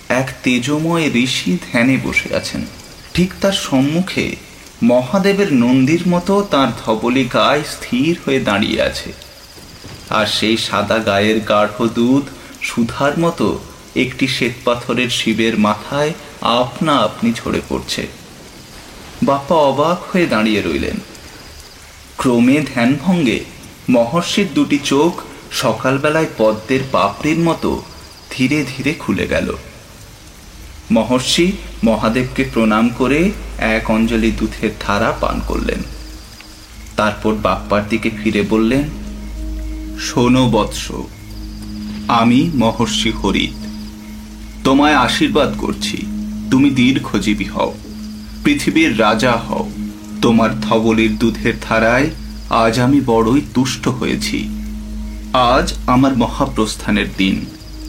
[0.10, 2.65] এক তেজময় ঋষি ধ্যানে বসে আছেন।
[3.13, 4.36] ঠিক তার সম্মুখে
[4.84, 9.13] মহাদেবের নন্দীর মতো তার ধবলি গায়ে স্থির হয়ে দাঁড়িয়ে আছে।
[10.10, 12.26] আর সেই সাদা গায়ের গাঢ় দুধ
[12.62, 13.60] সুধার মতো
[13.96, 18.08] একটি শ্বেতপাথরের শিবের মাথায় আপনা আপনি ঝরে পড়ছে।
[19.24, 20.98] বাপ্পা অবাক হয়ে দাঁড়িয়ে রইলেন।
[22.18, 23.40] ক্রমে ধ্যানভঙ্গে
[23.90, 27.84] মহর্ষির দুটি চোখ সকালবেলায় পদ্মের পাপড়ির মতো
[28.32, 29.54] ধীরে ধীরে খুলে গেল।
[30.91, 31.52] মহর্ষি
[31.84, 35.80] মহাদেবকে প্রণাম করে এক অঞ্জলি দুধের ধারা পান করলেন।
[36.95, 38.89] তারপর বাপ্পার দিকে ফিরে বললেন,
[40.00, 40.91] শোনো বৎস,
[42.08, 43.67] আমি মহর্ষি হরিত।
[44.63, 45.97] তোমায় আশীর্বাদ করছি,
[46.52, 47.73] তুমি দীর্ঘজীবী হও,
[48.43, 49.69] পৃথিবীর রাজা হও।
[50.21, 52.10] তোমার ধবলির দুধের ধারায়
[52.50, 54.50] আজ আমি বড়ই তুষ্ট হয়েছি।
[55.34, 57.45] আজ আমার মহাপ্রস্থানের দিন।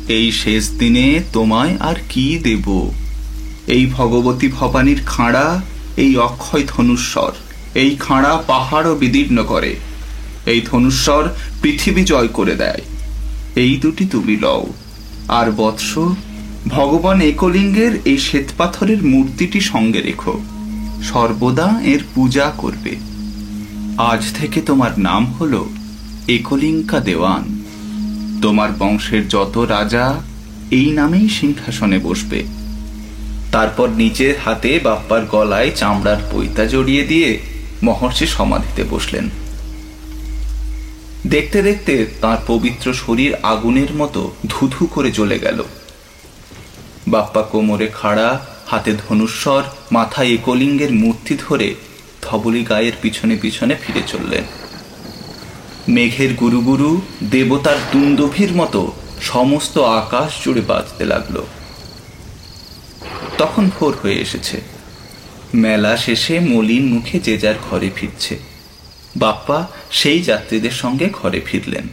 [0.08, 2.90] এই শেষ দিনে তোমায় আর কি দেব?
[3.66, 5.62] এই ভগবতী ভবানীর খাঁড়া,
[5.96, 7.32] এই অক্ষয় ধনুস্বর
[7.74, 9.76] এই খাঁড়া পাহাড়ও বিদীর্ণ করে।
[10.46, 11.28] এই ধনুস্বর
[11.62, 12.80] পৃথিবী জয় করে দেয়।
[13.56, 14.66] এই দুটি তুমি লও।
[15.28, 15.98] আর বৎস,
[16.66, 20.40] ভগবান একলিঙ্গের এই শ্বেতপাথরের মূর্তিটি সঙ্গে রেখো।
[21.02, 22.96] সর্বদা এর পূজা করবে।
[23.98, 25.68] আজ থেকে তোমার নাম হলো
[26.28, 27.57] একলিঙ্কা দেওয়ান।
[28.42, 30.22] তোমার বংশের যত রাজা,
[30.70, 32.42] এই নামেই সিংহাসনে বসবে।
[33.52, 37.38] তারপর নিজের হাতে বাপ্পার গলায় চামড়ার পৈতা জড়িয়ে দিয়ে
[37.82, 39.28] মহর্ষি সমাধিতে বসলেন।
[41.26, 45.64] দেখতে দেখতে তার পবিত্র শরীর আগুনের মতো ধুধু করে জ্বলে গেল।
[47.08, 51.74] বাপ্পা কোমরে খাড়া, হাতে ধনুস্বর মাথায় একলিঙ্গের মূর্তি ধরে
[52.22, 54.44] ধবলি গায়ের পিছনে পিছনে ফিরে চললেন।
[55.88, 61.42] মেঘের গুরু গুরু দেবতার দুন্দভির মতো সমস্ত আকাশ জুড়ে বাজতে লাগল।
[63.38, 64.60] তখন ভোর হয়ে এসেছে।
[65.54, 68.38] মেলা শেষে মলিন মুখে যে যার ঘরে ফিরছে।
[69.16, 71.88] বাপ্পা সেই যাত্রীদের সঙ্গে ঘরে ফিরলেন।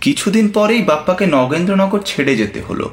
[0.00, 2.90] কিছুদিন পরেই বাপ্পাকে নগেন্দ্রনগর ছেড়ে যেতে হলো।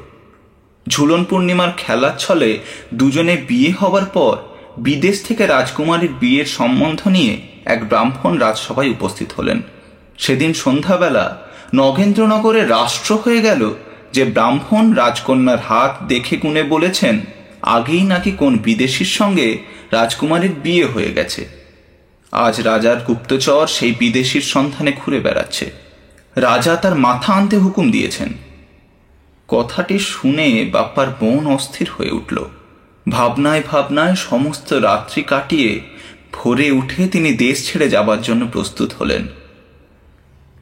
[0.88, 2.58] ঝুলন পূর্ণিমার খেলার ছলে
[2.94, 4.36] দুজনে বিয়ে হবার পর
[4.78, 9.62] বিদেশ থেকে রাজকুমারীর বিয়ের সম্বন্ধ নিয়ে এক ব্রাহ্মণ রাজসভায় উপস্থিত হলেন।
[10.18, 11.36] সেদিন সন্ধ্যাবেলা
[11.74, 13.74] নগেন্দ্রনগরে রাষ্ট্র হয়ে গেল
[14.12, 17.20] যে ব্রাহ্মণ রাজকন্যার হাত দেখে গুনে বলেছেন,
[17.62, 19.58] আগেই নাকি কোন বিদেশির সঙ্গে
[19.90, 21.48] রাজকুমারীর বিয়ে হয়ে গেছে।
[22.32, 25.70] আজ রাজার গুপ্তচর সেই বিদেশির সন্ধানে ঘুরে বেড়াচ্ছে।
[26.36, 28.32] রাজা তার মাথা আনতে হুকুম দিয়েছেন।
[29.48, 32.44] কথাটি শুনে বাপ্পার বোন অস্থির হয়ে উঠল।
[33.10, 35.80] ভাবনায় ভাবনায় সমস্ত রাত্রি কাটিয়ে
[36.32, 39.26] ভোরে উঠে তিনি দেশ ছেড়ে যাবার জন্য প্রস্তুত হলেন।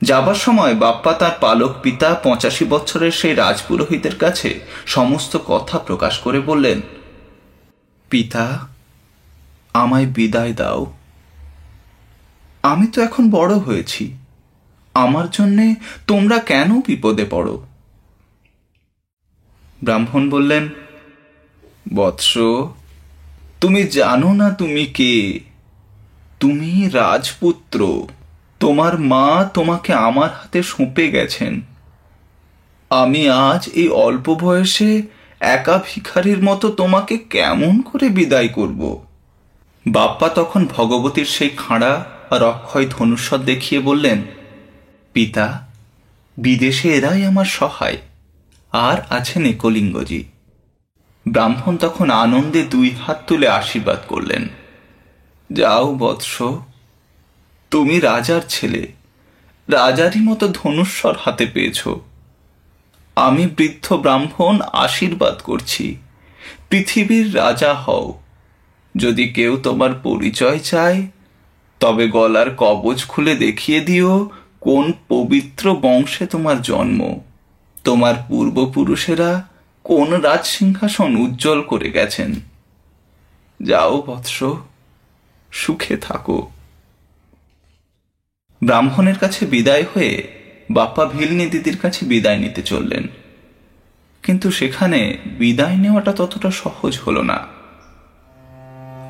[0.03, 6.41] যাবার সময় বাপ্পা তার পালক পিতা পঁচাশি বছরের সেই রাজপুরোহিতের কাছে সমস্ত কথা প্রকাশ করে
[6.41, 6.81] বললেন,
[8.11, 8.69] পিতা,
[9.75, 10.93] আমায় বিদায় দাও।
[12.63, 14.17] আমি তো এখন বড় হয়েছি।
[14.95, 15.75] আমার জন্যে
[16.07, 17.67] তোমরা কেন বিপদে পড়ো?
[19.85, 20.69] ব্রাহ্মণ বললেন,
[21.95, 22.39] বৎস,
[23.61, 25.41] তুমি জানো না তুমি কে?
[26.41, 28.07] তুমি রাজপুত্র।
[28.61, 31.61] তোমার মা তোমাকে আমার হাতে সঁপে গেছেন।
[32.91, 35.03] আমি আজ এই অল্প বয়সে
[35.41, 39.05] একা ভিখারির মতো তোমাকে কেমন করে বিদায় করব?
[39.87, 44.23] বাপ্পা তখন ভগবতীর সেই খাঁড়া আর অক্ষয় ধনুস্বর দেখিয়ে বললেন,
[45.13, 45.69] পিতা,
[46.37, 47.99] বিদেশে এরাই আমার সহায়।
[48.73, 50.25] আর আছেন একলিঙ্গজি
[51.29, 54.49] ব্রাহ্মণ তখন আনন্দে দুই হাত তুলে আশীর্বাদ করলেন।
[55.53, 56.43] যাও বৎস।
[57.71, 58.93] তুমি রাজার ছেলে।
[59.69, 61.89] রাজারই মতো ধনুস্বর হাতে পেয়েছ।
[63.17, 65.97] আমি বৃদ্ধ ব্রাহ্মণ আশীর্বাদ করছি।
[66.69, 68.21] পৃথিবীর রাজা হও।
[68.97, 71.07] যদি কেউ তোমার পরিচয় চায়,
[71.81, 77.21] তবে গলার কবচ খুলে দেখিয়ে দিও কোন পবিত্র বংশে তোমার জন্ম।
[77.85, 79.49] তোমার পূর্বপুরুষেরা
[79.85, 82.35] কোন রাজসিংহাসন উজ্জ্বল করে গেছেন।
[83.63, 84.43] যাও বৎস।
[85.53, 86.51] সুখে থাকো।
[88.65, 90.29] ব্রাহ্মণের কাছে বিদায় হয়ে
[90.71, 93.07] বাপ্পা ভিলনি দিদির কাছে বিদায় নিতে চললেন।
[94.23, 97.47] কিন্তু সেখানে বিদায় নেওয়াটা ততটা সহজ হলো না।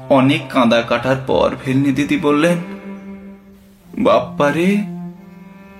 [0.08, 2.58] অনেক কাঁদা কাটার পর ভেলনি দিদি বললেন
[3.98, 4.76] বাপ্পারে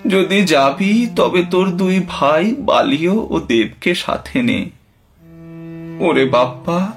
[0.07, 4.71] যদি যাবি তবে তোর দুই ভাই বালিও ও দেবকে সাথে নে।
[6.01, 6.93] ওরে বাপ্পা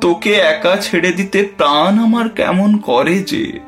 [0.00, 3.60] তোকে একা ছেড়ে দিতে প্রাণ আমার কেমন করে যে?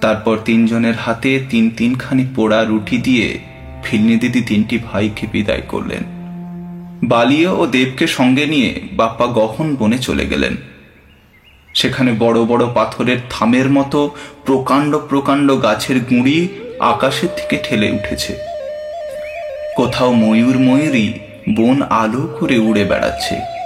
[0.00, 3.38] তারপর তিনজনের হাতে তিন তিনখানি পোড়া রুটি দিয়ে
[3.84, 6.02] ফিলনি দিদি তিনটি ভাইকে বিদায় করলেন।
[7.04, 10.56] বালিয়া ও দেবকে সঙ্গে নিয়ে বাপ্পা গহন বনে চলে গেলেন।
[11.74, 14.10] সেখানে বড় বড় পাথরের থামের মতো
[14.46, 18.36] প্রকাণ্ড প্রকাণ্ড গাছের গুঁড়ি আকাশের থেকে ঠেলে উঠেছে।
[19.76, 21.12] কোথাও ময়ূর ময়ূরী
[21.56, 23.57] বন আলো করে উড়ে বেড়াচ্ছে।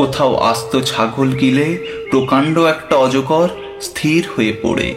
[0.00, 1.78] কোথাও আস্ত ছাগল গিলে
[2.10, 3.48] প্রকাণ্ড একটা অজগর
[3.80, 4.94] স্থির হয়ে পড়ে।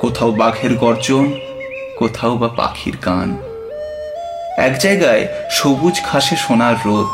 [0.00, 1.32] কোথাও বাঘের গর্জন,
[1.96, 3.36] কোথাও বা পাখির গান।
[4.58, 7.06] এক জায়গায় সবুজ ঘাসে সোনার রোদ,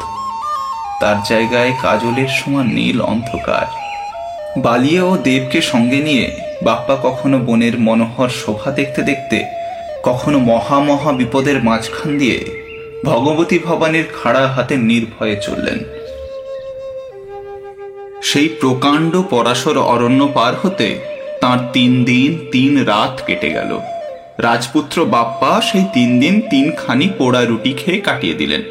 [1.01, 3.66] তার জায়গায় কাজলের সমান নীল অন্ধকার।
[4.62, 9.44] বালিয়া ও দেবকে সঙ্গে নিয়ে বাপ্পা কখনো বনের মনোহর শোভা দেখতে দেখতে,
[10.03, 12.38] কখনো মহা মহা বিপদের মাঝখান দিয়ে
[13.05, 16.02] ভগবতী ভবানীর খাড়া হাতে নির্ভয়ে চললেন।
[18.23, 20.99] সেই প্রকাণ্ড পরাশর অরণ্য পার হতে
[21.41, 23.79] তার তিন দিন, তিন রাত কেটে গেল।
[24.39, 28.63] রাজপুত্র বাপ্পা সেই তিন দিন, তিনখানি পোড়া রুটি খেয়ে কাটিয়ে দিলেন।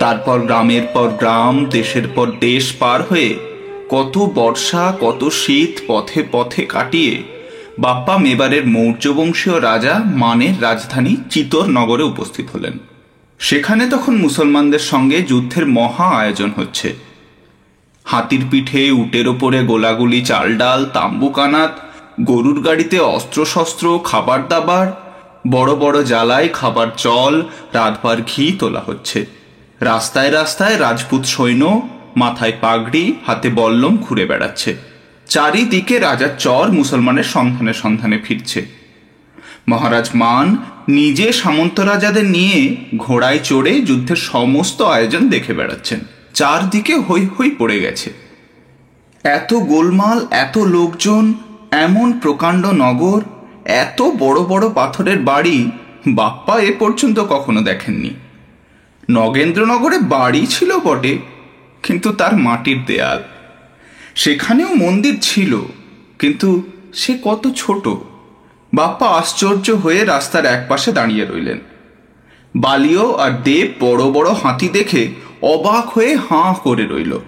[0.00, 3.34] তারপর গ্রামের পর গ্রাম, দেশের পর দেশ পার হয়ে
[3.88, 7.22] কত বর্ষা, কত শীত পথে পথে কাটিয়ে
[7.78, 12.78] বাপ্পা মেবারের মৌর্যবংশীয় রাজা মানের রাজধানী চিতর নগরে উপস্থিত হলেন।
[13.38, 17.07] সেখানে তখন মুসলমানদের সঙ্গে যুদ্ধের মহা আয়োজন হচ্ছে।
[18.08, 21.80] হাতির পিঠে উটের ওপরে গোলাগুলি চাল ডাল তাম্বু কানাত
[22.24, 24.88] গরুর গাড়িতে অস্ত্রশস্ত্র, খাবার দাবার,
[25.50, 27.42] বড় বড় জ্বালায় খাবার চল
[27.72, 29.26] রাতবার ঘি তোলা হচ্ছে।
[29.80, 34.76] রাস্তায় রাস্তায় রাজপুত সৈন্য, মাথায় পাগড়ি, হাতে বল্লম ঘুরে বেড়াচ্ছে।
[35.28, 38.60] চারিদিকে রাজার চর মুসলমানের সন্ধানে সন্ধানে ফিরছে।
[39.68, 40.56] মহারাজ মান
[40.88, 46.00] নিজে সামন্ত রাজাদের নিয়ে ঘোড়ায় চড়ে যুদ্ধের সমস্ত আয়োজন দেখে বেড়াচ্ছেন।
[46.34, 48.12] চারদিকে হই হই পড়ে গেছে।
[49.24, 51.34] এত গোলমাল, এত লোকজন,
[51.70, 53.20] এমন প্রকাণ্ড নগর,
[53.64, 55.70] এত বড় বড় পাথরের বাড়ি
[56.08, 58.10] বাপ্পা এ পর্যন্ত কখনো দেখেননি।
[59.10, 61.18] নগেন্দ্রনগরে বাড়ি ছিল বটে,
[61.82, 63.22] কিন্তু তার মাটির দেয়াল।
[64.14, 65.62] সেখানেও মন্দির ছিল,
[66.18, 66.62] কিন্তু
[66.94, 67.88] সে কত ছোট।
[68.72, 71.58] বাপ্পা আশ্চর্য হয়ে রাস্তার একপাশে দাঁড়িয়ে রইলেন।
[72.56, 75.08] বালিও আর দেব বড় বড় হাতি দেখে
[75.42, 77.18] অবাক হয়ে হাঁ করে রইল।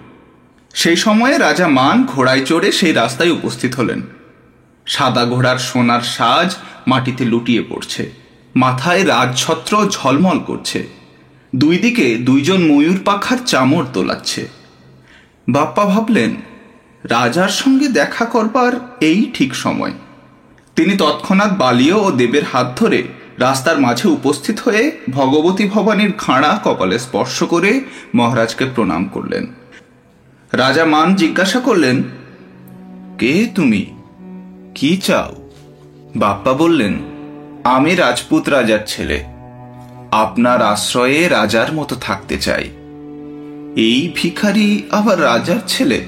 [0.73, 4.01] সেই সময়ে রাজা মান ঘোড়ায় চড়ে সেই রাস্তায় উপস্থিত হলেন।
[4.85, 6.55] সাদা ঘোড়ার সোনার সাজ
[6.87, 8.11] মাটিতে লুটিয়ে পড়ছে।
[8.55, 10.87] মাথায় রাজছত্র ঝলমল করছে।
[11.55, 14.49] দুই দিকে দুইজন ময়ূর পাখার চামড় তোলাচ্ছে।
[15.49, 16.35] বাপ্পা ভাবলেন,
[17.03, 19.91] রাজার সঙ্গে দেখা করবার এই ঠিক সময়।
[20.75, 23.03] তিনি তৎক্ষণাৎ বালিও ও দেবের হাত ধরে
[23.37, 27.81] রাস্তার মাঝে উপস্থিত হয়ে ভগবতী ভবানীর খাঁড়া কপালে স্পর্শ করে
[28.15, 29.47] মহারাজকে প্রণাম করলেন।
[30.53, 32.03] রাজা মান জিজ্ঞাসা করলেন,
[33.17, 33.85] কে তুমি?
[34.75, 35.49] কি চাও?
[36.15, 36.93] বাপ্পা বললেন,
[37.63, 39.23] আমি রাজপুত রাজার ছেলে।
[40.11, 42.63] আপনার আশ্রয়ে রাজার মতো থাকতে চাই।
[43.75, 46.05] এই ভিখারি আবার রাজার ছেলে?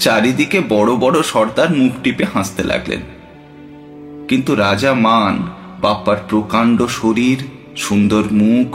[0.00, 3.00] চারিদিকে বড় বড় সর্দার মুখ টিপে হাসতে লাগলেন।
[4.28, 7.38] কিন্তু রাজা মান বাপ্পার প্রকাণ্ড শরীর,
[7.76, 8.68] সুন্দর মুখ,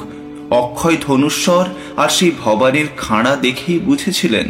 [0.62, 1.66] অক্ষয় ধনুস্বর
[1.98, 4.48] আর সেই ভবানীর খাঁড়া দেখেই বুঝেছিলেন,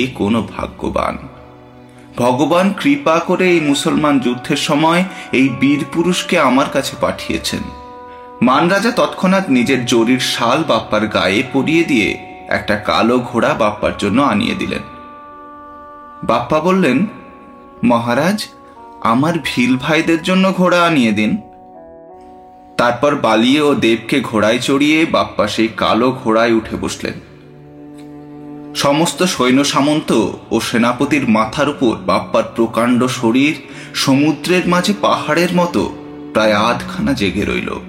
[0.00, 1.14] এ কোনো ভাগ্যবান।
[2.16, 7.62] ভগবান কৃপা করে এই মুসলমান যুদ্ধের সময় এই বীর পুরুষকে আমার কাছে পাঠিয়েছেন।
[8.48, 12.08] মান রাজা তৎক্ষণাৎ নিজের জরির শাল বাপ্পার গায়ে পরিয়ে দিয়ে
[12.48, 14.84] একটা কালো ঘোড়া বাপ্পার জন্য আনিয়ে দিলেন।
[16.22, 16.98] বাপ্পা বললেন,
[17.84, 18.38] মহারাজ
[19.02, 21.36] আমার ভিল ভাইদের জন্য ঘোড়া আনিয়ে দিন।
[22.76, 27.12] তারপর বালিয়ে ও দেবকে ঘোড়ায় চড়িয়ে বাপ্পা সেই কালো ঘোড়ায় উঠে বসলেন।
[28.74, 33.54] সমস্ত সৈন্য সামন্ত ও সেনাপতির মাথার উপর বাপ্পার প্রকাণ্ড শরীর
[33.94, 35.96] সমুদ্রের মাঝে পাহাড়ের মতো
[36.32, 37.80] প্রায় আধখানা জেগে রইল।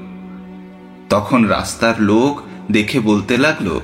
[1.09, 2.41] তখন রাস্তার লোক
[2.71, 3.79] দেখে বলতে লাগল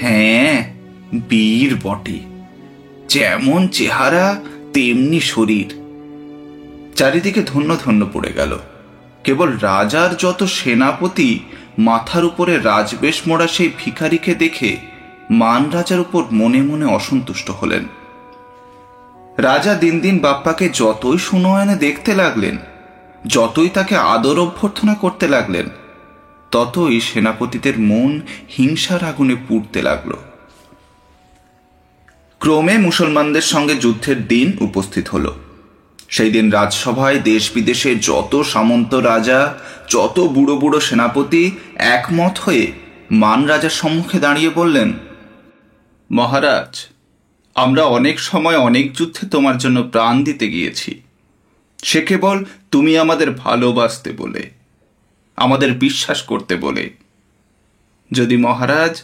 [0.00, 0.74] হ্যাঁ
[1.28, 2.18] বীর বটে।
[3.08, 4.40] যেমন চেহারা,
[4.72, 5.81] তেমনি শরীর।
[6.96, 8.58] চারিদিকে ধন্য ধন্য পড়ে গেল।
[9.24, 11.40] কেবল রাজার যত সেনাপতি,
[11.78, 14.76] মাথার উপরে রাজবেশ মোড়া সেই ভিখারিকে দেখে
[15.30, 17.84] মান রাজার উপর মনে মনে অসন্তুষ্ট হলেন।
[19.38, 22.58] রাজা দিন দিন বাপ্পাকে যতই সুনয়নে দেখতে লাগলেন,
[23.26, 25.68] যতই তাকে আদর অভ্যর্থনা করতে লাগলেন,
[26.50, 28.20] ততই সেনাপতিদের মন
[28.58, 30.12] হিংসার আগুনে পুড়তে লাগল।
[32.40, 35.34] ক্রমে মুসলমানদের সঙ্গে যুদ্ধের দিন উপস্থিত হল।
[36.12, 39.40] সেই দিন রাজসভায় দেশ বিদেশে যত সামন্ত রাজা,
[39.88, 41.42] যত বুড়ো বুড়ো সেনাপতি
[41.78, 42.72] একমত হয়ে
[43.10, 44.92] মান রাজার সম্মুখে দাঁড়িয়ে বললেন,
[46.10, 46.72] মহারাজ,
[47.56, 51.02] আমরা অনেক সময় অনেক যুদ্ধে তোমার জন্য প্রাণ দিতে গিয়েছি।
[51.84, 54.50] সে কেবল তুমি আমাদের ভালোবাসতে বলে,
[55.36, 56.84] আমাদের বিশ্বাস করতে বলে।
[58.10, 59.02] যদি মহারাজ,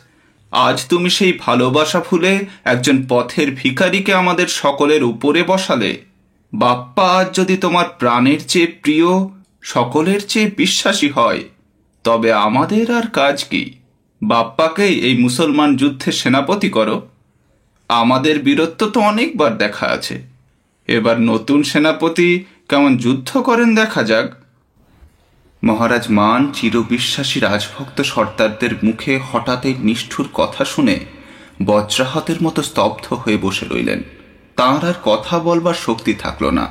[0.53, 2.33] আজ তুমি সেই ভালোবাসা ফুলে
[2.64, 5.92] একজন পথের ভিখারিকে আমাদের সকলের উপরে বসালে
[6.55, 9.07] বাপ্পা আজ যদি তোমার প্রাণের চেয়ে প্রিয়,
[9.63, 11.45] সকলের চেয়ে বিশ্বাসী হয়,
[12.05, 13.75] তবে আমাদের আর কাজ কি?
[14.23, 17.09] বাপ্পাকেই এই মুসলমান যুদ্ধে সেনাপতি করো।
[17.89, 20.23] আমাদের বীরত্ব তো অনেকবার দেখা আছে।
[20.87, 24.35] এবার নতুন সেনাপতি কেমন যুদ্ধ করেন দেখা যাক।
[25.65, 30.99] মহারাজ মান চিরবিশ্বাসী রাজভক্ত সর্দারদের মুখে হঠাৎ এই নিষ্ঠুর কথা শুনে
[31.65, 34.03] বজ্রাহতের মতো স্তব্ধ হয়ে বসে রইলেন।
[34.59, 36.66] তাঁর আর কথা বলবার শক্তি থাকল না।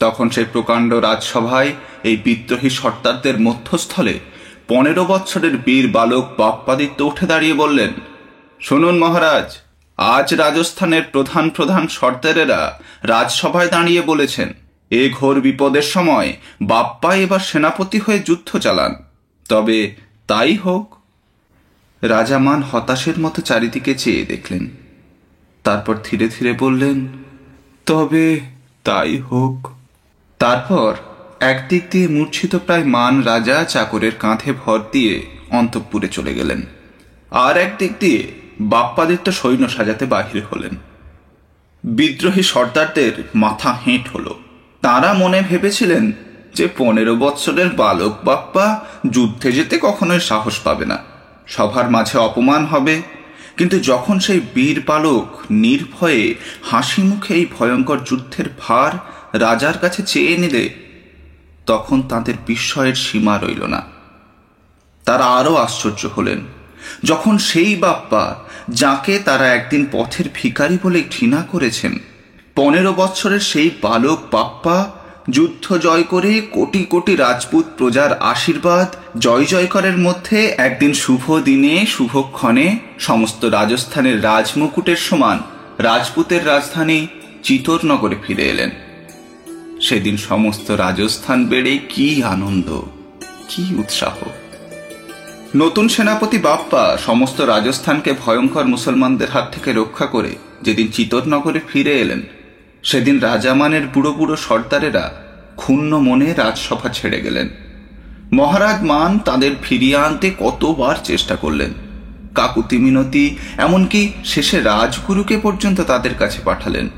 [0.00, 4.20] তখন সেই প্রকাণ্ড রাজসভায় এই বিদ্রোহী সর্দারদের মধ্যস্থলে
[4.68, 7.92] পনেরো বৎসরের বীর বালক বাপ্পাদিত্য উঠে দাঁড়িয়ে বললেন,
[8.60, 9.58] শুনুন মহারাজ,
[9.96, 14.52] আজ রাজস্থানের প্রধান প্রধান সর্দারেরা রাজসভায় দাঁড়িয়ে বলেছেন,
[14.90, 16.32] এ ঘোর বিপদের সময়
[16.62, 18.94] বাপ্পা এবার সেনাপতি হয়ে যুদ্ধ চালান।
[19.48, 19.94] তবে
[20.26, 20.94] তাই হোক।
[22.02, 24.85] রাজামান হতাশের মতো চারিদিকে চেয়ে দেখলেন।
[25.66, 27.06] তারপর ধীরে ধীরে বললেন,
[27.86, 28.40] তবে
[28.84, 29.68] তাই হোক।
[30.38, 30.94] তারপর
[31.40, 36.62] একদিক দিয়ে মূর্ছিত প্রায় মান রাজা চাকরের কাঁধে ভর দিয়ে অন্তঃপুরে চলে গেলেন।
[37.30, 40.74] আর একদিক দিয়ে বাপ্পাদিত্য সৈন্য সাজাতে বাহির হলেন।
[41.84, 44.38] বিদ্রোহী সর্দারদের মাথা হেঁট হলো।
[44.82, 46.12] তারা মনে ভেবেছিলেন
[46.54, 50.98] যে পনেরো বৎসরের বালক বাপ্পা যুদ্ধে যেতে কখনোই সাহস পাবে না।
[51.46, 53.15] সভার মাঝে অপমান হবে
[53.56, 58.92] কিন্তু যখন সেই বীর বালক নির্ভয়ে হাসি মুখে এই ভয়ঙ্কর যুদ্ধের ভার
[59.40, 60.74] রাজার কাছে চেয়ে নিলে,
[61.66, 63.82] তখন তাদের বিস্ময়ের সীমা রইল না।
[65.04, 66.40] তারা আরও আশ্চর্য হলেন।
[67.04, 68.36] যখন সেই বাপ্পা,
[68.70, 71.98] যাকে তারা একদিন পথের ভিখারি বলে ঘৃণা করেছেন,
[72.54, 74.90] পনেরো বৎসরের সেই বালক বাপ্পা
[75.30, 82.78] যুদ্ধ জয় করে কোটি কোটি রাজপুত প্রজার আশীর্বাদ জয় জয়করের মধ্যে একদিন শুভ দিনে শুভক্ষণে
[82.98, 85.38] সমস্ত রাজস্থানের রাজমুকুটের সমান
[85.78, 87.06] রাজপুতের রাজধানী
[87.42, 88.70] চিতরনগরে ফিরে এলেন।
[89.80, 92.82] সেদিন সমস্ত রাজস্থান বেড়ে কি আনন্দ,
[93.48, 94.16] কি উৎসাহ।
[95.56, 102.22] নতুন সেনাপতি বাপ্পা সমস্ত রাজস্থানকে ভয়ঙ্কর মুসলমানদের হাত থেকে রক্ষা করে যেদিন চিতরনগরে ফিরে এলেন
[102.86, 105.14] সেদিন রাজামানের বুড়ো সর্দারেরা
[105.56, 107.48] ক্ষুণ্ণ মনে রাজসভা ছেড়ে গেলেন।
[108.32, 111.72] মহারাজ মান তাদের ফিরিয়ে আনতে কতবার চেষ্টা করলেন।
[112.34, 116.88] কাকুতি মিনতি, এমনকি শেষে রাজগুরুকে পর্যন্ত তাদের কাছে পাঠালেন।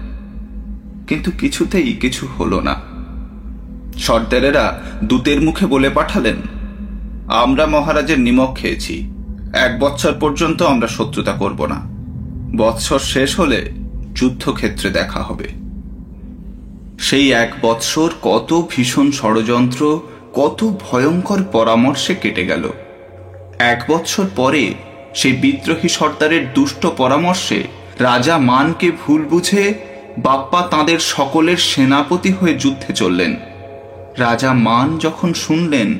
[1.07, 2.75] কিন্তু কিছুতেই কিছু হলো না।
[3.99, 6.37] সর্দারেরা দূতের মুখে বলে পাঠালেন,
[7.29, 9.13] আমরা মহারাজের নিমক খেয়েছি।
[9.53, 11.81] এক বৎসর পর্যন্ত আমরা শত্রুতা করব না।
[12.57, 13.73] বৎসর শেষ হলে
[14.15, 15.68] যুদ্ধক্ষেত্রে দেখা হবে।
[16.99, 20.01] সেই এক বৎসর কত ভীষণ ষড়যন্ত্র,
[20.35, 22.71] কত ভয়ঙ্কর পরামর্শে কেটে গেল।
[23.59, 24.75] এক বৎসর পরে
[25.15, 27.63] সেই বিদ্রোহী সর্দারের দুষ্ট পরামর্শে
[27.99, 29.75] রাজা মানকে ভুল বুঝে
[30.19, 33.37] বাপ্পা তাদের সকলের সেনাপতি হয়ে যুদ্ধে চললেন।
[34.19, 35.99] রাজা মান যখন শুনলেন,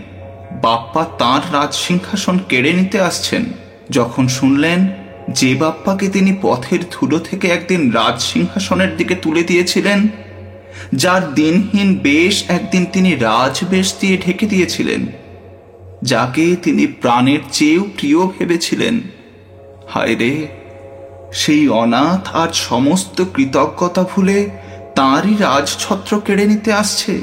[0.63, 3.45] বাপ্পা তাঁর রাজ সিংহাসন কেড়ে নিতে আসছেন।
[3.91, 4.89] যখন শুনলেন
[5.31, 10.09] যে বাপ্পাকে তিনি পথের ধুলো থেকে একদিন রাজ সিংহাসনের দিকে তুলে দিয়েছিলেন
[10.95, 15.07] যার দিনহীন বেশ একদিন তিনি রাজবেশ দিয়ে ঢেকে দিয়েছিলেন,
[16.03, 19.01] যাকে তিনি প্রাণের চেয়েও প্রিয় ভেবেছিলেন।
[19.89, 20.47] হায় রে,
[21.33, 24.51] সেই অনাথ আর সমস্ত কৃতজ্ঞতা ভুলে
[24.95, 27.23] তাঁরই রাজছত্র কেড়ে নিতে আসছে।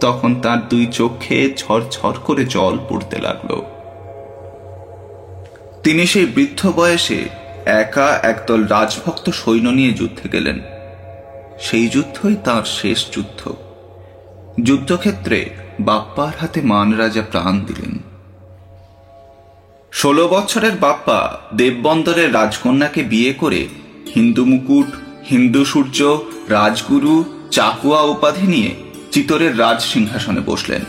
[0.00, 3.50] তখন তার দুই চোখে ঝরঝর করে জল পড়তে লাগল।
[5.82, 7.20] তিনি সেই বৃদ্ধ বয়সে
[7.66, 10.58] একা একদল রাজভক্ত সৈন্য নিয়ে যুদ্ধে গেলেন।
[11.60, 13.40] সেই যুদ্ধই তার শেষ যুদ্ধ।
[14.62, 15.50] যুদ্ধক্ষেত্রে
[15.80, 17.98] বাপ্পার হাতে মান রাজা প্রাণ দিলেন।
[19.92, 23.68] ষোলো বছরের বাপ্পা দেববন্দরের রাজকন্যাকে বিয়ে করে
[24.14, 24.86] হিন্দু মুকুট,
[25.30, 28.74] হিন্দু সূর্য, রাজগুরু, চাকুয়া উপাধি নিয়ে
[29.10, 30.82] চিতরের রাজ সিংহাসনে বসলেন।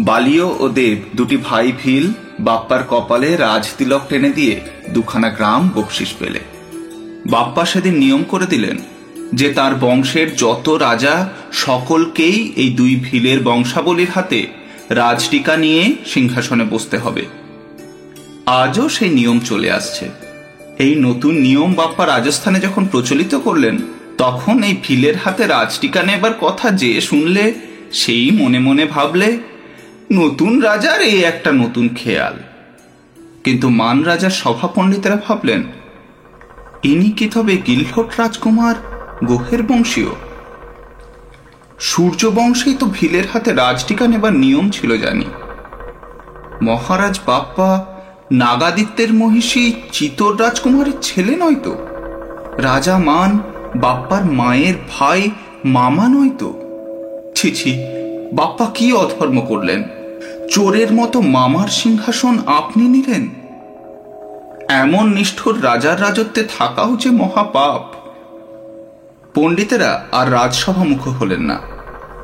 [0.00, 4.60] বালিও ও দেব দুটি ভাই ভিল বাপ্পার কপালে রাজ তিলক টেনে দিয়ে
[4.90, 6.40] দুখানা গ্রাম বকশিস পেলে।
[7.30, 8.78] বাপ্পা সেদিন নিয়ম করে দিলেন
[9.32, 14.46] যে তার বংশের যত রাজা, সকলকেই এই দুই ভিলের বংশাবলীর হাতে
[14.90, 17.24] রাজটিকা নিয়ে সিংহাসনে বসতে হবে।
[18.46, 20.08] আজও সেই নিয়ম চলে আসছে।
[20.78, 23.78] এই নতুন নিয়ম বাপ্পা রাজস্থানে যখন প্রচলিত করলেন,
[24.18, 27.54] তখন এই ভিলের হাতে রাজটিকা নেবার কথা যে শুনলে,
[27.92, 29.38] সেই মনে মনে ভাবলে,
[30.12, 32.34] নতুন রাজার এই একটা নতুন খেয়াল।
[33.44, 35.64] কিন্তু মান রাজার সভা পণ্ডিতেরা ভাবলেন,
[36.82, 38.74] ইনি কি তবে গিলহট রাজকুমার?
[39.24, 40.08] গোহের বংশীয়।
[41.78, 45.24] সূর্য বংশেই তো ভিলের হাতে রাজটিকা নেবার নিয়ম ছিল জানি।
[46.62, 47.86] মহারাজ বাপ্পা,
[48.32, 51.76] নাগাদিত্যের মহিষী, চিতর রাজকুমারের ছেলে নয় তো?
[52.58, 53.38] রাজা মান,
[53.76, 55.30] বাপ্পার মায়ের ভাই,
[55.64, 56.52] মামা নয় তো?
[57.34, 57.84] ছি ছি,
[58.32, 59.82] বাপ্পা কি অধর্ম করলেন?
[60.50, 63.28] চোরের মতো মামার সিংহাসন আপনি নিলেন?
[64.68, 67.99] এমন নিষ্ঠুর রাজার রাজত্বে থাকাও যে মহাপাপ।
[69.34, 71.58] পণ্ডিতেরা আর রাজসভা মুখ হলেন না।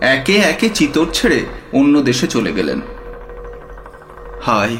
[0.01, 2.81] একে একে চিতর ছেড়ে অন্য দেশে চলে গেলেন।
[4.43, 4.77] হায়,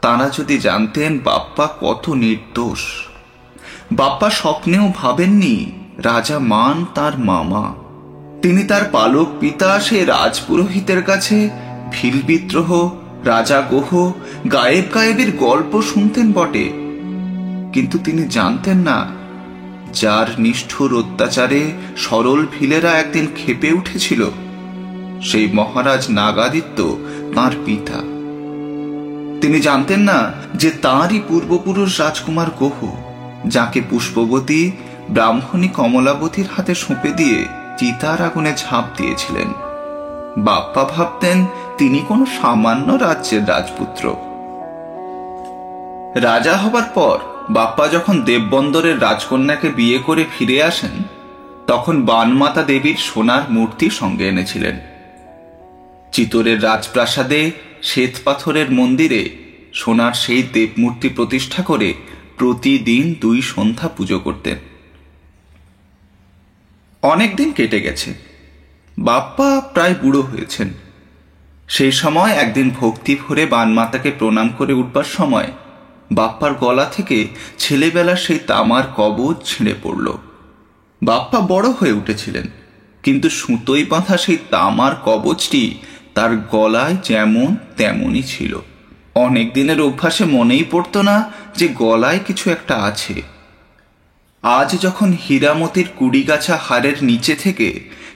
[0.00, 2.78] তারা যদি জানতেন বাপ্পা কত নির্দোষ।
[3.92, 7.74] বাপ্পা স্বপ্নেও ভাবেননি, রাজা মান তার মামা।
[8.42, 11.50] তিনি তার পালক পিতা সে রাজপুরোহিতের কাছে
[11.92, 12.90] ভিল বিদ্রোহ,
[13.24, 14.12] রাজা গোহ,
[14.52, 16.68] গায়েব গায়েবের গল্প শুনতেন বটে।
[17.72, 19.17] কিন্তু তিনি জানতেন না
[19.92, 24.30] যার নিষ্ঠুর অত্যাচারে সরল ভিলেরা একদিন খেপে উঠেছিল,
[25.22, 26.96] সেই মহারাজ নাগাদিত্য
[27.34, 27.98] তার পিতা।
[29.40, 32.96] তিনি জানতেন না যে তাঁরই পূর্বপুরুষ রাজকুমার গোহ,
[33.46, 34.72] যাকে পুষ্পবতী
[35.10, 37.46] ব্রাহ্মণী কমলাবতীর হাতে সঁপে দিয়ে
[37.78, 39.48] চিতার আগুনে ঝাঁপ দিয়েছিলেন।
[40.38, 41.46] বাপ্পা ভাবতেন
[41.78, 44.14] তিনি কোনো সামান্য রাজ্যের রাজপুত্র।
[46.14, 47.18] রাজা হবার পর
[47.50, 51.02] বাপ্পা যখন দেববন্দরের রাজকন্যাকে বিয়ে করে ফিরে আসেন,
[51.66, 54.80] তখন বানমাতা দেবীর সোনার মূর্তি সঙ্গে এনেছিলেন।
[56.12, 57.50] চিতরের রাজপ্রাসাদে
[57.82, 59.28] শ্বেত পাথরের মন্দিরে
[59.74, 61.94] সোনার সেই দেবমূর্তি প্রতিষ্ঠা করে
[62.36, 64.56] প্রতিদিন দুই সন্ধ্যা পুজো করতেন।
[67.02, 68.14] অনেক দিন কেটে গেছে।
[68.98, 70.68] বাপ্পা প্রায় বুড়ো হয়েছেন।
[71.68, 75.52] সেই সময় একদিন ভক্তি ভরে বানমাতাকে প্রণাম করে উঠবার সময়
[76.10, 77.18] বাপ্পার গলা থেকে
[77.58, 80.06] ছেলেবেলার সেই তামার কবচ ছিঁড়ে পড়ল।
[81.02, 82.46] বাপ্পা বড় হয়ে উঠেছিলেন,
[83.04, 85.62] কিন্তু সুতোই বাঁধা সেই তামার কবচটি
[86.14, 88.52] তার গলায় যেমন তেমনই ছিল।
[89.14, 91.16] অনেক দিনের অভ্যাসে মনেই পড়তো না
[91.56, 93.14] যে গলায় কিছু একটা আছে।
[94.44, 97.68] আজ যখন হীরামতির কুড়িগাছা হারের নিচে থেকে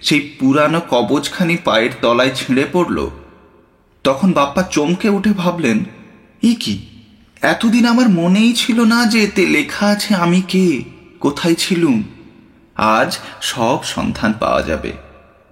[0.03, 2.99] সেই পুরানো কবচখানি পায়ের তলায় ছিঁড়ে পড়ল,
[4.05, 5.78] তখন বাপ্পা চমকে উঠে ভাবলেন
[6.43, 6.74] ই কি?
[7.43, 10.82] এতদিন আমার মনেই ছিল না যে এতে লেখা আছে আমি কে,
[11.20, 12.03] কোথায় ছিলুম।
[12.74, 14.93] আজ সব সন্ধান পাওয়া যাবে।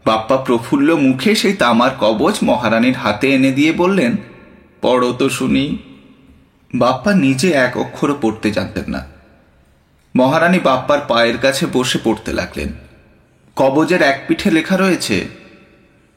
[0.05, 4.17] বাপ্পা প্রফুল্ল মুখে সেই তামার কবচ মহারানীর হাতে এনে দিয়ে বললেন,
[4.83, 5.79] পড়ো তো শুনি।
[6.75, 9.07] বাপ্পা নিজে এক অক্ষরও পড়তে জানতেন না।
[10.17, 12.69] মহারানী বাপ্পার পায়ের কাছে বসে পড়তে লাগলেন।
[13.57, 15.29] কবজের এক পিঠে লেখা রয়েছে,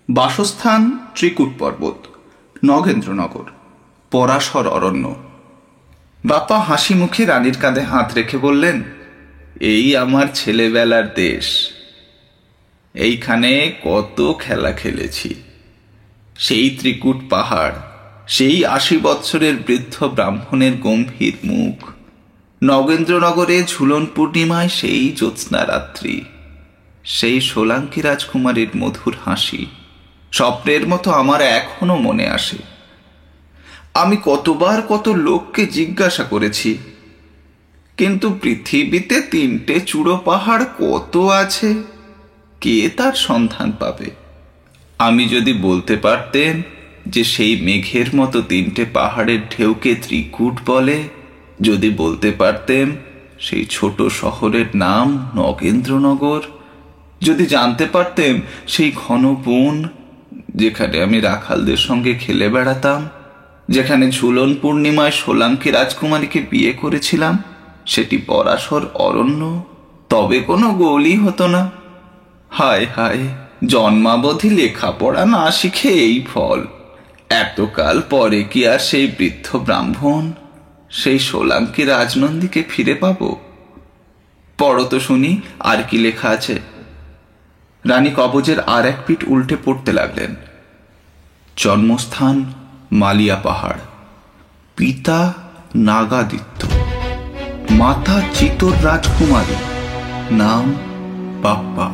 [0.10, 1.98] বাসস্থান ত্রিকুট পর্বত
[2.66, 3.46] নগেন্দ্রনগর,
[4.12, 5.16] পরাশর অরণ্য।
[6.26, 8.84] বাপ্পা হাসি মুখে রানীর কাঁধে হাত রেখে বললেন,
[9.60, 11.70] এই আমার ছেলেবেলার দেশ।
[12.94, 15.36] এইখানে কত খেলা খেলেছি।
[16.38, 17.74] সেই ত্রিকুট পাহাড়,
[18.28, 21.90] সেই আশি বৎসরের বৃদ্ধ ব্রাহ্মণের গম্ভীর মুখ।
[22.64, 26.26] নগেন্দ্রনগরে ঝুলন পূর্ণিমায় সেই জ্যোৎস্না রাত্রি।
[27.04, 29.66] সেই সোলাঙ্কি রাজকুমারীর মধুর হাসি।
[30.32, 32.73] স্বপ্নের মতো আমার এখনও মনে আসে।
[33.94, 36.78] আমি কতবার কত লোককে জিজ্ঞাসা করেছি।
[37.98, 41.84] কিন্তু পৃথিবীতে তিনটে চূড়ো পাহাড় কত আছে?
[42.62, 44.10] কে তার সন্ধান পাবে?
[44.98, 46.62] আমি যদি বলতে পারতেন
[47.08, 51.04] যে সেই মেঘের মতো তিনটে পাহাড়ের ঢেউকে ত্রিকুট বলে,
[51.62, 52.92] যদি বলতে পারতেন
[53.40, 56.42] সেই ছোট শহরের নাম নগেন্দ্রনগর,
[57.22, 59.84] যদি জানতে পারতেন সেই ঘন বন
[60.56, 63.10] যেখানে আমি রাখালদের সঙ্গে খেলে বেড়াতাম
[63.70, 67.44] যেখানে ঝুলন পূর্ণিমায় সোলাঙ্কি রাজকুমারীকে বিয়ে করেছিলাম,
[67.86, 69.64] সেটি পরাশর অরণ্য,
[70.10, 71.72] তবে কোনো গোলই হতো না।
[72.50, 73.20] হায় হায়,
[73.66, 76.66] জন্মাবধি লেখাপড়া না শিখে এই ফল।
[77.30, 80.32] এতকাল পরে কি আর সেই বৃদ্ধ ব্রাহ্মণ,
[80.90, 83.36] সেই সোলাঙ্কি রাজনন্দীকে ফিরে পাব?
[84.58, 86.60] পড়ো তো শুনি, আর কি লেখা আছে?
[87.86, 90.36] রানী কবজের আর এক পিঠ উল্টে পড়তে লাগলেন।
[91.58, 92.46] জন্মস্থান
[92.94, 93.80] মালিয়া পাহাড়।
[94.78, 95.34] পিতা
[95.76, 96.68] নাগাদিত্য।
[97.70, 99.56] মাতা চিতর রাজকুমারী।
[100.36, 100.74] নাম
[101.42, 101.90] বাপ্পা।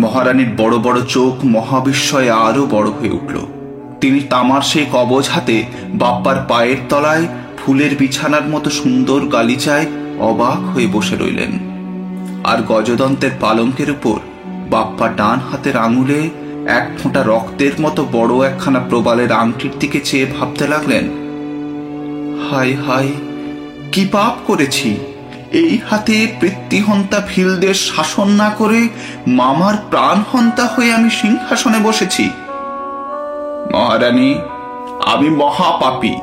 [0.00, 3.46] মহারানীর বড় বড় চোখ মহাবিস্ময়ে আরও বড় হয়ে উঠল।
[4.00, 7.26] তিনি তামার সেই কবজ হাতে বাপ্পার পায়ের তলায়
[7.58, 9.86] ফুলের বিছানার মতো সুন্দর গালিচায়
[10.18, 11.52] অবাক হয়ে বসে রইলেন।
[12.44, 14.18] আর গজদন্তের পালঙ্কের উপর
[14.70, 16.30] বাপ্পা ডান হাতের আঙুলে
[16.68, 21.04] এক ফোঁটা রক্তের মতো বড় একখানা প্রবালের আংটির দিকে চেয়ে ভাবতে লাগলেন
[22.50, 23.12] হাই হাই
[23.92, 24.96] কি পাপ করেছি?
[25.52, 28.88] এই হাতে পৃথিহন্তা ফিলদের শাসন না করে
[29.26, 32.30] মামার প্রাণহন্তা হয়ে আমি সিংহাসনে বসেছি।
[33.72, 34.34] মহারানী,
[35.06, 36.14] আমি মহাপাপী,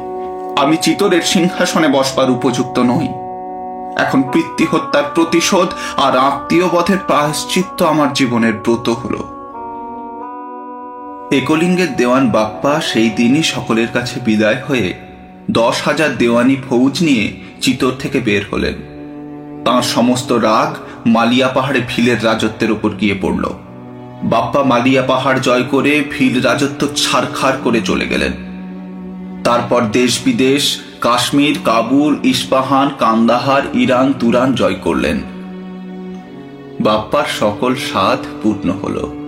[0.61, 3.07] আমি চিতরের সিংহাসনে বসবার উপযুক্ত নই।
[4.01, 5.67] এখন পিতৃ হত্যার প্রতিশোধ
[5.97, 9.34] আর আত্মীয় বধের প্রায়শ্চিত্ত আমার জীবনের ব্রত হল।
[11.31, 14.93] একলিঙ্গের দেওয়ান বাপ্পা সেই দিনই সকলের কাছে বিদায় হয়ে
[15.51, 18.73] দশ হাজার দেওয়ানি ফৌজ নিয়ে চিতর থেকে বের হলেন।
[19.65, 23.49] তাঁর সমস্ত রাগ মালিয়া পাহাড়ে ভিলের রাজত্বের উপর গিয়ে পড়ল।
[24.23, 28.31] বাপ্পা মালিয়া পাহাড় জয় করে ভিল রাজত্ব ছাড়খাড় করে চলে গেলেন।
[29.43, 35.21] তারপর দেশ বিদেশ, Kashmir, Kabul, Isfahan, Kandahar, Iran, Turan জয় করলেন।
[36.79, 39.24] বাপ্পার সকল স্বাদ পূর্ণ হল।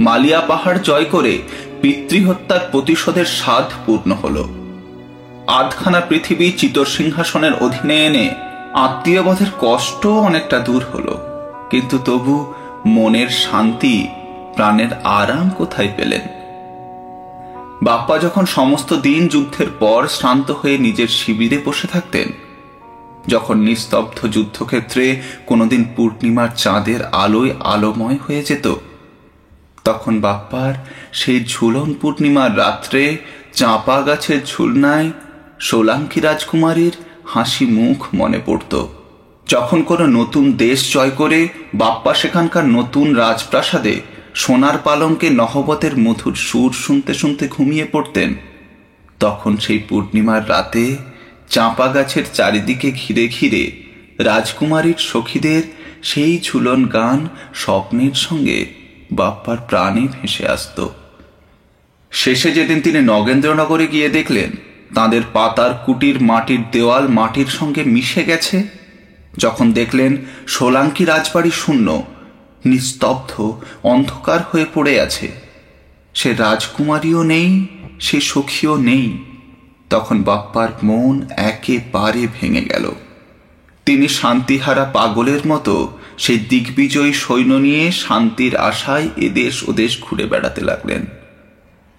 [0.00, 1.42] মালিয়া পাহাড় জয় করে
[1.82, 4.36] পিতৃহত্যার প্রতিশোধের স্বাদ পূর্ণ হল।
[5.46, 8.34] আধখানা পৃথিবী চিতর সিংহাসনের অধীনে এনে
[8.74, 11.08] আত্মীয়বধের কষ্ট অনেকটা দূর হল।
[11.70, 12.54] কিন্তু তবু
[12.86, 14.08] মনের শান্তি
[14.54, 16.20] প্রাণের আরাম কোথায় পেলেন?
[17.82, 22.28] বাপ্পা যখন সমস্ত দিন যুদ্ধের পর শ্রান্ত হয়ে নিজের শিবিরে বসে থাকতেন,
[23.28, 28.66] যখন নিস্তব্ধ যুদ্ধক্ষেত্রে কোনোদিন পূর্ণিমার চাঁদের আলোয় আলোময় হয়ে যেত
[29.84, 30.74] তখন বাপ্পার
[31.12, 33.16] সেই ঝুলন পূর্ণিমার রাত্রে
[33.52, 35.10] চাঁপা গাছের ঝুলনায়
[35.60, 38.72] সোলাঙ্কি রাজকুমারীর হাসি মুখ মনে পড়ত।
[39.46, 43.96] যখন কোনো নতুন দেশ জয় করে বাপ্পা সেখানকার নতুন রাজপ্রাসাদে
[44.34, 48.30] সোনার পালঙ্কে নহবতের মধুর সুর শুনতে শুনতে ঘুমিয়ে পড়তেন,
[49.20, 50.84] তখন সেই পূর্ণিমার রাতে
[51.48, 53.64] চাঁপা গাছের চারিদিকে ঘিরে ঘিরে
[54.18, 55.62] রাজকুমারীর সখীদের
[56.02, 57.18] সেই ঝুলন গান
[57.54, 58.58] স্বপ্নের সঙ্গে
[59.12, 60.88] বাপ্পার প্রাণে ভেসে আসত।
[62.10, 64.50] শেষে যেদিন তিনি নগেন্দ্রনগরে গিয়ে দেখলেন,
[64.94, 68.62] তাদের পাতার কুটির মাটির দেওয়াল মাটির সঙ্গে মিশে গেছে,
[69.38, 72.02] যখন দেখলেন সোলাঙ্কি রাজবাড়ি শূন্য,
[72.64, 73.52] নিস্তব্ধ,
[73.82, 75.28] অন্ধকার হয়ে পড়ে আছে।
[76.14, 77.66] সে রাজকুমারীও নেই,
[78.00, 79.24] সে সখীও নেই।
[79.90, 82.90] তখন বাপ্পার মন একেবারে ভেঙে গেল।
[83.86, 91.02] তিনি শান্তিহারা পাগলের মতো সেই দিগ্বিজয়ী সৈন্য নিয়ে শান্তির আশায় এদেশ ওদেশ ঘুরে বেড়াতে লাগলেন।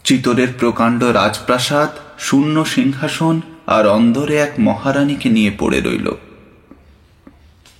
[0.05, 3.35] চিতরের প্রকাণ্ড রাজপ্রাসাদ, শূন্য সিংহাসন
[3.75, 6.07] আর অন্ধরে এক মহারানীকে নিয়ে পড়ে রইল।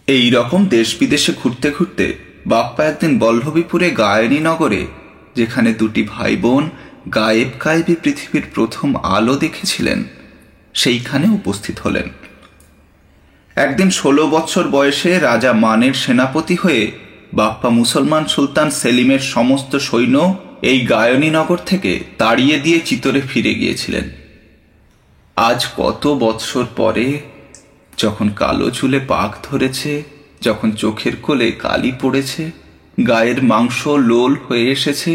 [0.08, 2.06] এই রকম দেশ বিদেশে ঘুরতে ঘুরতে
[2.46, 4.82] বাপ্পা একদিন বল্লভীপুরে গায়নী নগরে,
[5.36, 6.64] যেখানে দুটি ভাই বোন
[7.18, 10.00] গায়েব গায়েবী পৃথিবীর প্রথম আলো দেখেছিলেন,
[10.74, 12.08] সেইখানে উপস্থিত হলেন।
[13.64, 16.84] একদিন ষোলো বৎসর বয়সে রাজা মানের সেনাপতি হয়ে
[17.34, 20.18] বাপ্পা মুসলমান সুলতান সেলিমের সমস্ত সৈন্য
[20.62, 24.06] এই গায়নীনগর থেকে তাড়িয়ে দিয়ে চিতরে ফিরে গিয়েছিলেন।
[25.38, 27.08] আজ কত বৎসর পরে
[27.98, 30.04] যখন কালো চুলে পাক ধরেছে,
[30.42, 32.44] যখন চোখের কোলে কালি পড়েছে,
[33.08, 35.12] গায়ের মাংস লোল হয়ে এসেছে,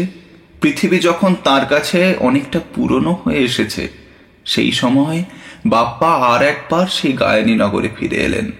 [0.61, 3.83] পৃথিবী যখন তার কাছে অনেকটা পুরনো হয়ে এসেছে,
[4.45, 5.19] সেই সময়
[5.65, 8.51] বাপ্পা আর একবার সেই গায়নী নগরে ফিরে এলেন।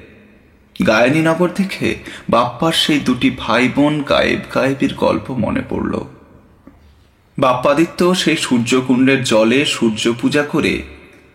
[0.87, 1.95] গায়নী নগর থেকে
[2.29, 6.01] বাপ্পার সেই দুটি ভাই বোন গায়েব গায়েবীর গল্প মনে পড়ল।
[7.39, 10.81] বাপ্পাদিত্য সেই সূর্যকুণ্ডের জলে সূর্য পূজা করে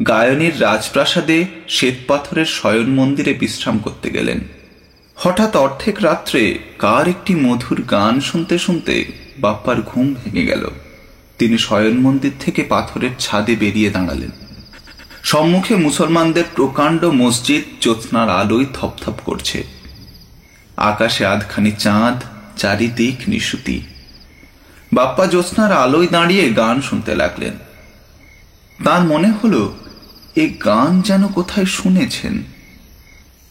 [0.06, 4.40] গায়নীর রাজপ্রাসাদে শ্বেতপাথরের শয়ন মন্দিরে বিশ্রাম করতে গেলেন।
[5.14, 9.04] হঠাৎ অর্ধেক রাত্রে কার একটি মধুর গান শুনতে শুনতে
[9.38, 10.70] বাপ্পার ঘুম ভেঙে গেল।
[11.38, 14.30] তিনি শয়ন মন্দির থেকে পাথরের ছাদে বেরিয়ে দাঁড়ালেন।
[15.22, 19.64] সম্মুখে মুসলমানদের প্রকাণ্ড মসজিদ, জ্যোৎস্নার আলোয় থপথপ করছে।
[20.76, 22.22] আকাশে আধখানি চাঁদ,
[22.56, 23.82] চারিদিক নিশুতি।
[24.92, 27.58] বাপ্পা জ্যোৎস্নার আলোয় দাঁড়িয়ে গান শুনতে লাগলেন।
[28.84, 29.74] তার মনে হলো,
[30.36, 32.42] এ গান যেন কোথায় শুনেছেন।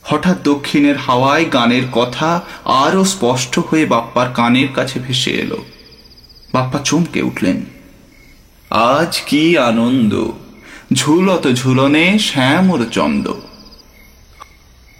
[0.04, 5.66] হঠাৎ দক্ষিণের হাওয়ায় গানের কথা আরও স্পষ্ট হয়ে বাপ্পার কানের কাছে ভেসে এলো।
[6.54, 7.66] বাপ্পা চমকে উঠলেন।
[8.70, 10.32] আজ কি আনন্দ!
[10.94, 13.34] ঝুলত ঝুলনে শ্যামর চন্দ।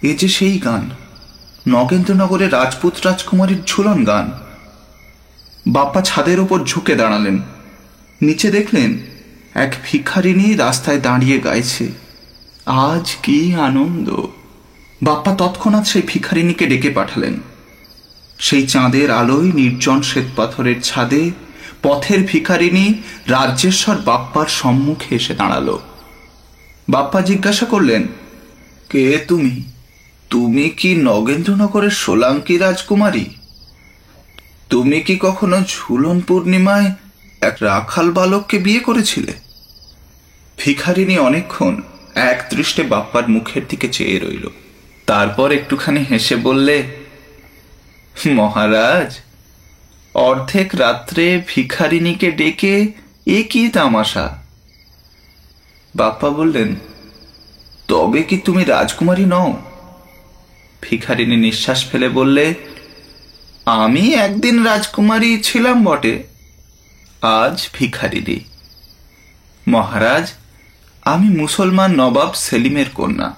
[0.02, 0.90] এ যে সেই গান,
[1.68, 4.32] নগেন্দ্রনগরের রাজপুত রাজকুমারীর ঝুলন গান।
[5.66, 7.38] বাপ্পা ছাদের উপর ঝুঁকে দাঁড়ালেন।
[8.22, 8.98] নিচে দেখলেন,
[9.54, 11.92] এক ভিখারিনী রাস্তায় দাঁড়িয়ে গাইছে।
[12.66, 14.26] আজ কি আনন্দ!
[15.02, 17.40] বাপ্পা তৎক্ষণাৎ সেই ভিখারিনীকে ডেকে পাঠালেন।
[18.38, 21.30] সেই চাঁদের আলোয় নির্জন শ্বেতপাথরের ছাদে
[21.82, 22.94] পথের ভিখারিনী
[23.26, 25.78] রাজ্যেশ্বর বাপ্পার সম্মুখে এসে দাঁড়াল।
[26.88, 28.06] বাপ্পা জিজ্ঞাসা করলেন,
[28.88, 29.62] কে তুমি?
[30.30, 33.24] তুমি কি নগেন্দ্রনগরের সোলাঙ্কি রাজকুমারী?
[34.70, 36.92] তুমি কি কখনো ঝুলন পূর্ণিমায়
[37.40, 39.32] এক রাখাল বালককে বিয়ে করেছিলে?
[40.58, 41.82] ভিখারিনী অনেকক্ষণ
[42.14, 44.48] এক দৃষ্টে বাপ্পার মুখের দিকে চেয়ে রইল।
[45.06, 46.82] তারপর একটুখানি হেসে বললে,
[48.26, 49.18] মহারাজ
[50.14, 52.92] অর্ধেক রাত্রে ভিখারিনীকে ডেকে,
[53.26, 54.38] এ কি তামাশা?
[55.96, 56.74] বাপ্পা বললেন,
[57.88, 59.62] তবে কি তুমি রাজকুমারী নও?
[60.82, 62.54] ভিখারিনী নিঃশ্বাস ফেলে বললে,
[63.66, 66.22] আমি একদিন রাজকুমারী ছিলাম বটে,
[67.22, 68.40] আজ ভিখারিনী
[69.68, 70.32] মহারাজ,
[71.02, 73.34] আমি মুসলমান নবাব সেলিমের কন্যা।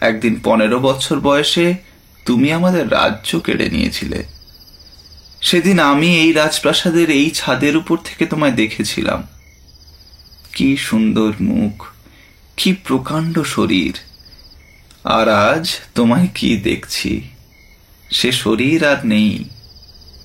[0.00, 1.74] একদিন পনেরো বছর বয়সে
[2.24, 4.37] তুমি আমাদের রাজ্য কেড়ে নিয়েছিলে।
[5.40, 9.26] সেদিন আমি এই রাজপ্রাসাদের এই ছাদের উপর থেকে তোমায় দেখেছিলাম।
[10.52, 11.86] কি সুন্দর মুখ,
[12.56, 13.96] কি প্রকাণ্ড শরীর।
[15.04, 17.28] আর আজ তোমায় কি দেখছি?
[18.10, 19.44] সে শরীর আর নেই,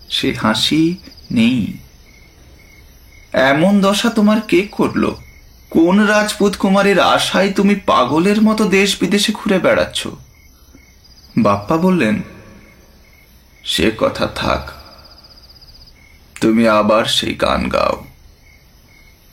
[0.10, 0.96] সে হাসি
[1.32, 1.78] নেই।
[3.34, 5.16] এমন দশা তোমার কে করল?
[5.70, 10.08] কোন রাজপুত কুমারের আশায় তুমি পাগলের মতো দেশ বিদেশে ঘুরে বেড়াচ্ছ?
[11.38, 12.22] বাপ্পা বললেন,
[13.64, 14.83] সে কথা থাক।
[16.44, 18.06] তুমি আবার সেই গান গাও।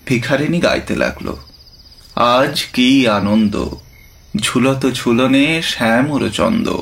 [0.07, 1.37] ভিখারিনী গাইতে লাগল।
[2.15, 3.67] আজ কি আনন্দ।
[4.37, 6.77] ঝুলত ঝুলনে শ্যামর চন্দ।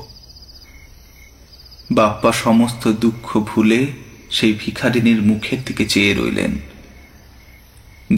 [1.90, 3.86] বাপ্পা সমস্ত দুঃখ ভুলে
[4.30, 6.58] সেই ভিখারিনীর মুখের দিকে চেয়ে রইলেন।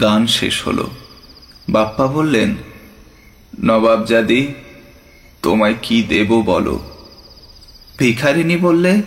[0.01, 0.89] গান শেষ হলো।
[1.69, 2.55] বাপ্পা বললেন,
[3.63, 4.47] নবাবজাদি,
[5.41, 6.79] তোমায় কি দেব বলো?
[7.97, 9.01] ভিখারিনী বললে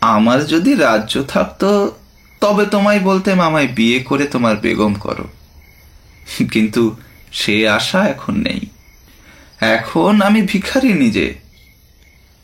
[0.00, 1.94] আমার যদি রাজ্য থাকতো,
[2.40, 5.28] তবে তোমায় বলতেম আমায় বিয়ে করে তোমার বেগম করো।
[6.52, 6.96] কিন্তু
[7.32, 8.60] সে আশা এখন নেই।
[9.60, 11.34] এখন আমি ভিখারি নিজে।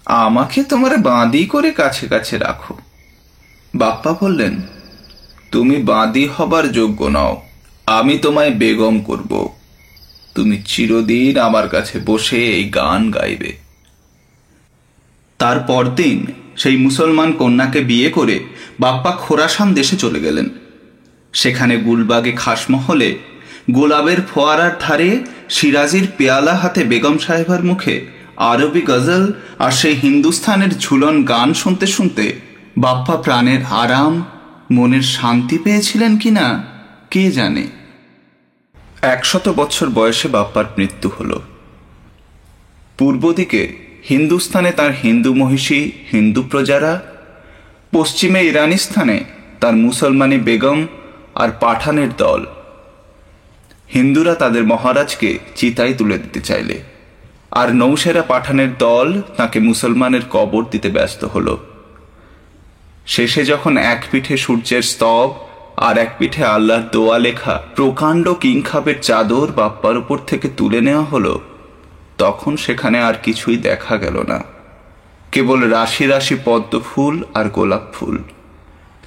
[0.05, 2.79] আমাকে তোমার বাঁদি করে কাছে কাছে রাখো।
[3.75, 4.61] বাপ্পা বললেন,
[5.51, 7.43] তুমি বাঁদি হবার যোগ্য নও।
[7.87, 9.49] আমি তোমায় বেগম করব।
[10.35, 13.57] তুমি চিরদিন আমার কাছে বসে এই গান গাইবে।
[15.39, 16.27] তার পরদিন
[16.57, 18.45] সেই মুসলমান কন্যাকে বিয়ে করে
[18.81, 20.49] বাপ্পা খোরাসান দেশে চলে গেলেন।
[21.33, 23.19] সেখানে গুলবাগে খাসমহলে
[23.71, 31.25] গোলাপের ফোয়ারার ধারে সিরাজির পেয়ালা হাতে বেগম সাহেবার মুখে আরবি গজল আর সেই হিন্দুস্থানের ঝুলন
[31.25, 32.33] গান শুনতে শুনতে
[32.79, 34.25] বাপ্পা প্রাণের আরাম,
[34.73, 36.65] মনের শান্তি পেয়েছিলেন কিনা,
[37.11, 37.67] কে জানে?
[39.03, 41.41] একশত বছর বয়সে বাপ্পার মৃত্যু হল।
[42.99, 47.03] পূর্ব দিকে হিন্দুস্থানে তার হিন্দু মহিষী, হিন্দু প্রজারা,
[47.93, 49.25] পশ্চিমে ইরানিস্তানে
[49.61, 50.87] তার মুসলমানি বেগম
[51.35, 52.47] আর পাঠানের দল।
[53.95, 56.83] হিন্দুরা তাদের মহারাজকে চিতায় তুলে দিতে চাইলে।
[57.51, 61.57] আর নৌসেরা পাঠানের দল তাকে মুসলমানের কবর দিতে ব্যস্ত হল।
[63.07, 65.35] শেষে যখন এক পিঠে সূর্যের স্তব
[65.77, 71.41] আর এক পিঠে আল্লাহর দোয়া লেখা প্রকাণ্ড কিংখাবের চাদর বাপ্পার উপর থেকে তুলে নেওয়া হলো
[72.19, 74.45] তখন সেখানে আর কিছুই দেখা গেল না।
[75.33, 78.19] কেবল রাশি রাশি পদ্ম ফুল আর গোলাপ ফুল।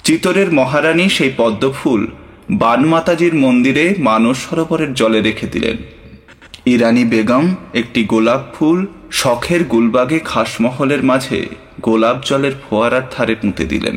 [0.04, 2.06] চিতরের মহারানী সেই পদ্ম ফুল
[2.50, 5.76] বানমাতাজির মন্দিরে মানস সরোবরের জলে রেখে দিলেন।
[6.66, 11.46] ইরানি বেগম একটি গোলাপ ফুল শখের গুলবাগে খাসমহলের মাঝে
[11.80, 13.96] গোলাপ জলের ফোয়ারার ধারে পুঁতে দিলেন।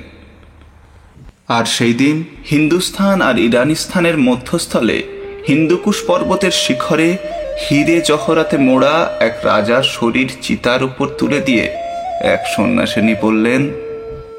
[1.48, 5.04] আর সেই দিন হিন্দুস্থান আর ইরানিস্তানের মধ্যস্থলে
[5.48, 7.18] হিন্দুকুশ পর্বতের শিখরে
[7.64, 11.66] হিরে জহরাতে মোড়া এক রাজার শরীর চিতার উপর তুলে দিয়ে
[12.22, 13.62] এক সন্ন্যাসিনী বললেন,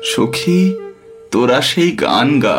[0.04, 0.74] সখী,
[1.30, 2.58] তোরা সেই গান গা।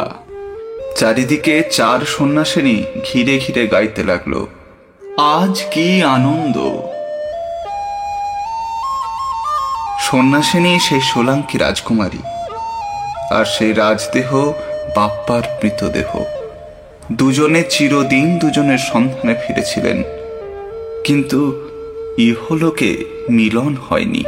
[0.97, 4.33] চারিদিকে চার সন্ন্যাসিনী ঘিরে ঘিরে গাইতে লাগল,
[5.17, 6.57] আজ কি আনন্দ!
[9.99, 12.21] সন্ন্যাসিনী সেই সোলাঙ্কি রাজকুমারী
[13.31, 14.29] আর সেই রাজদেহ
[14.95, 16.09] বাপ্পার মৃতদেহ।
[17.11, 20.03] দুজনে চিরদিন দুজনের সন্ধানে ফিরেছিলেন।
[21.05, 21.69] কিন্তু
[22.17, 24.23] ইহলোকে মিলন হয়নি।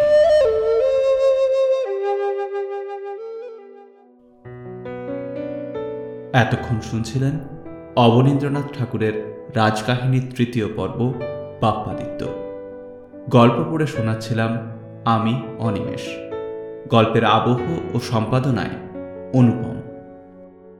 [6.33, 7.39] এতক্ষণ শুনছিলেন
[7.95, 9.13] অবনীন্দ্রনাথ ঠাকুরের
[9.55, 11.13] রাজকাহিনীর তৃতীয় পর্ব,
[11.61, 12.25] বাপ্পাদিত্য।
[13.29, 14.71] গল্প পড়ে শোনাচ্ছিলাম
[15.05, 16.01] আমি, অনিমেষ।
[16.89, 17.61] গল্পের আবহ
[17.93, 18.75] ও সম্পাদনায়
[19.33, 19.82] অনুপম।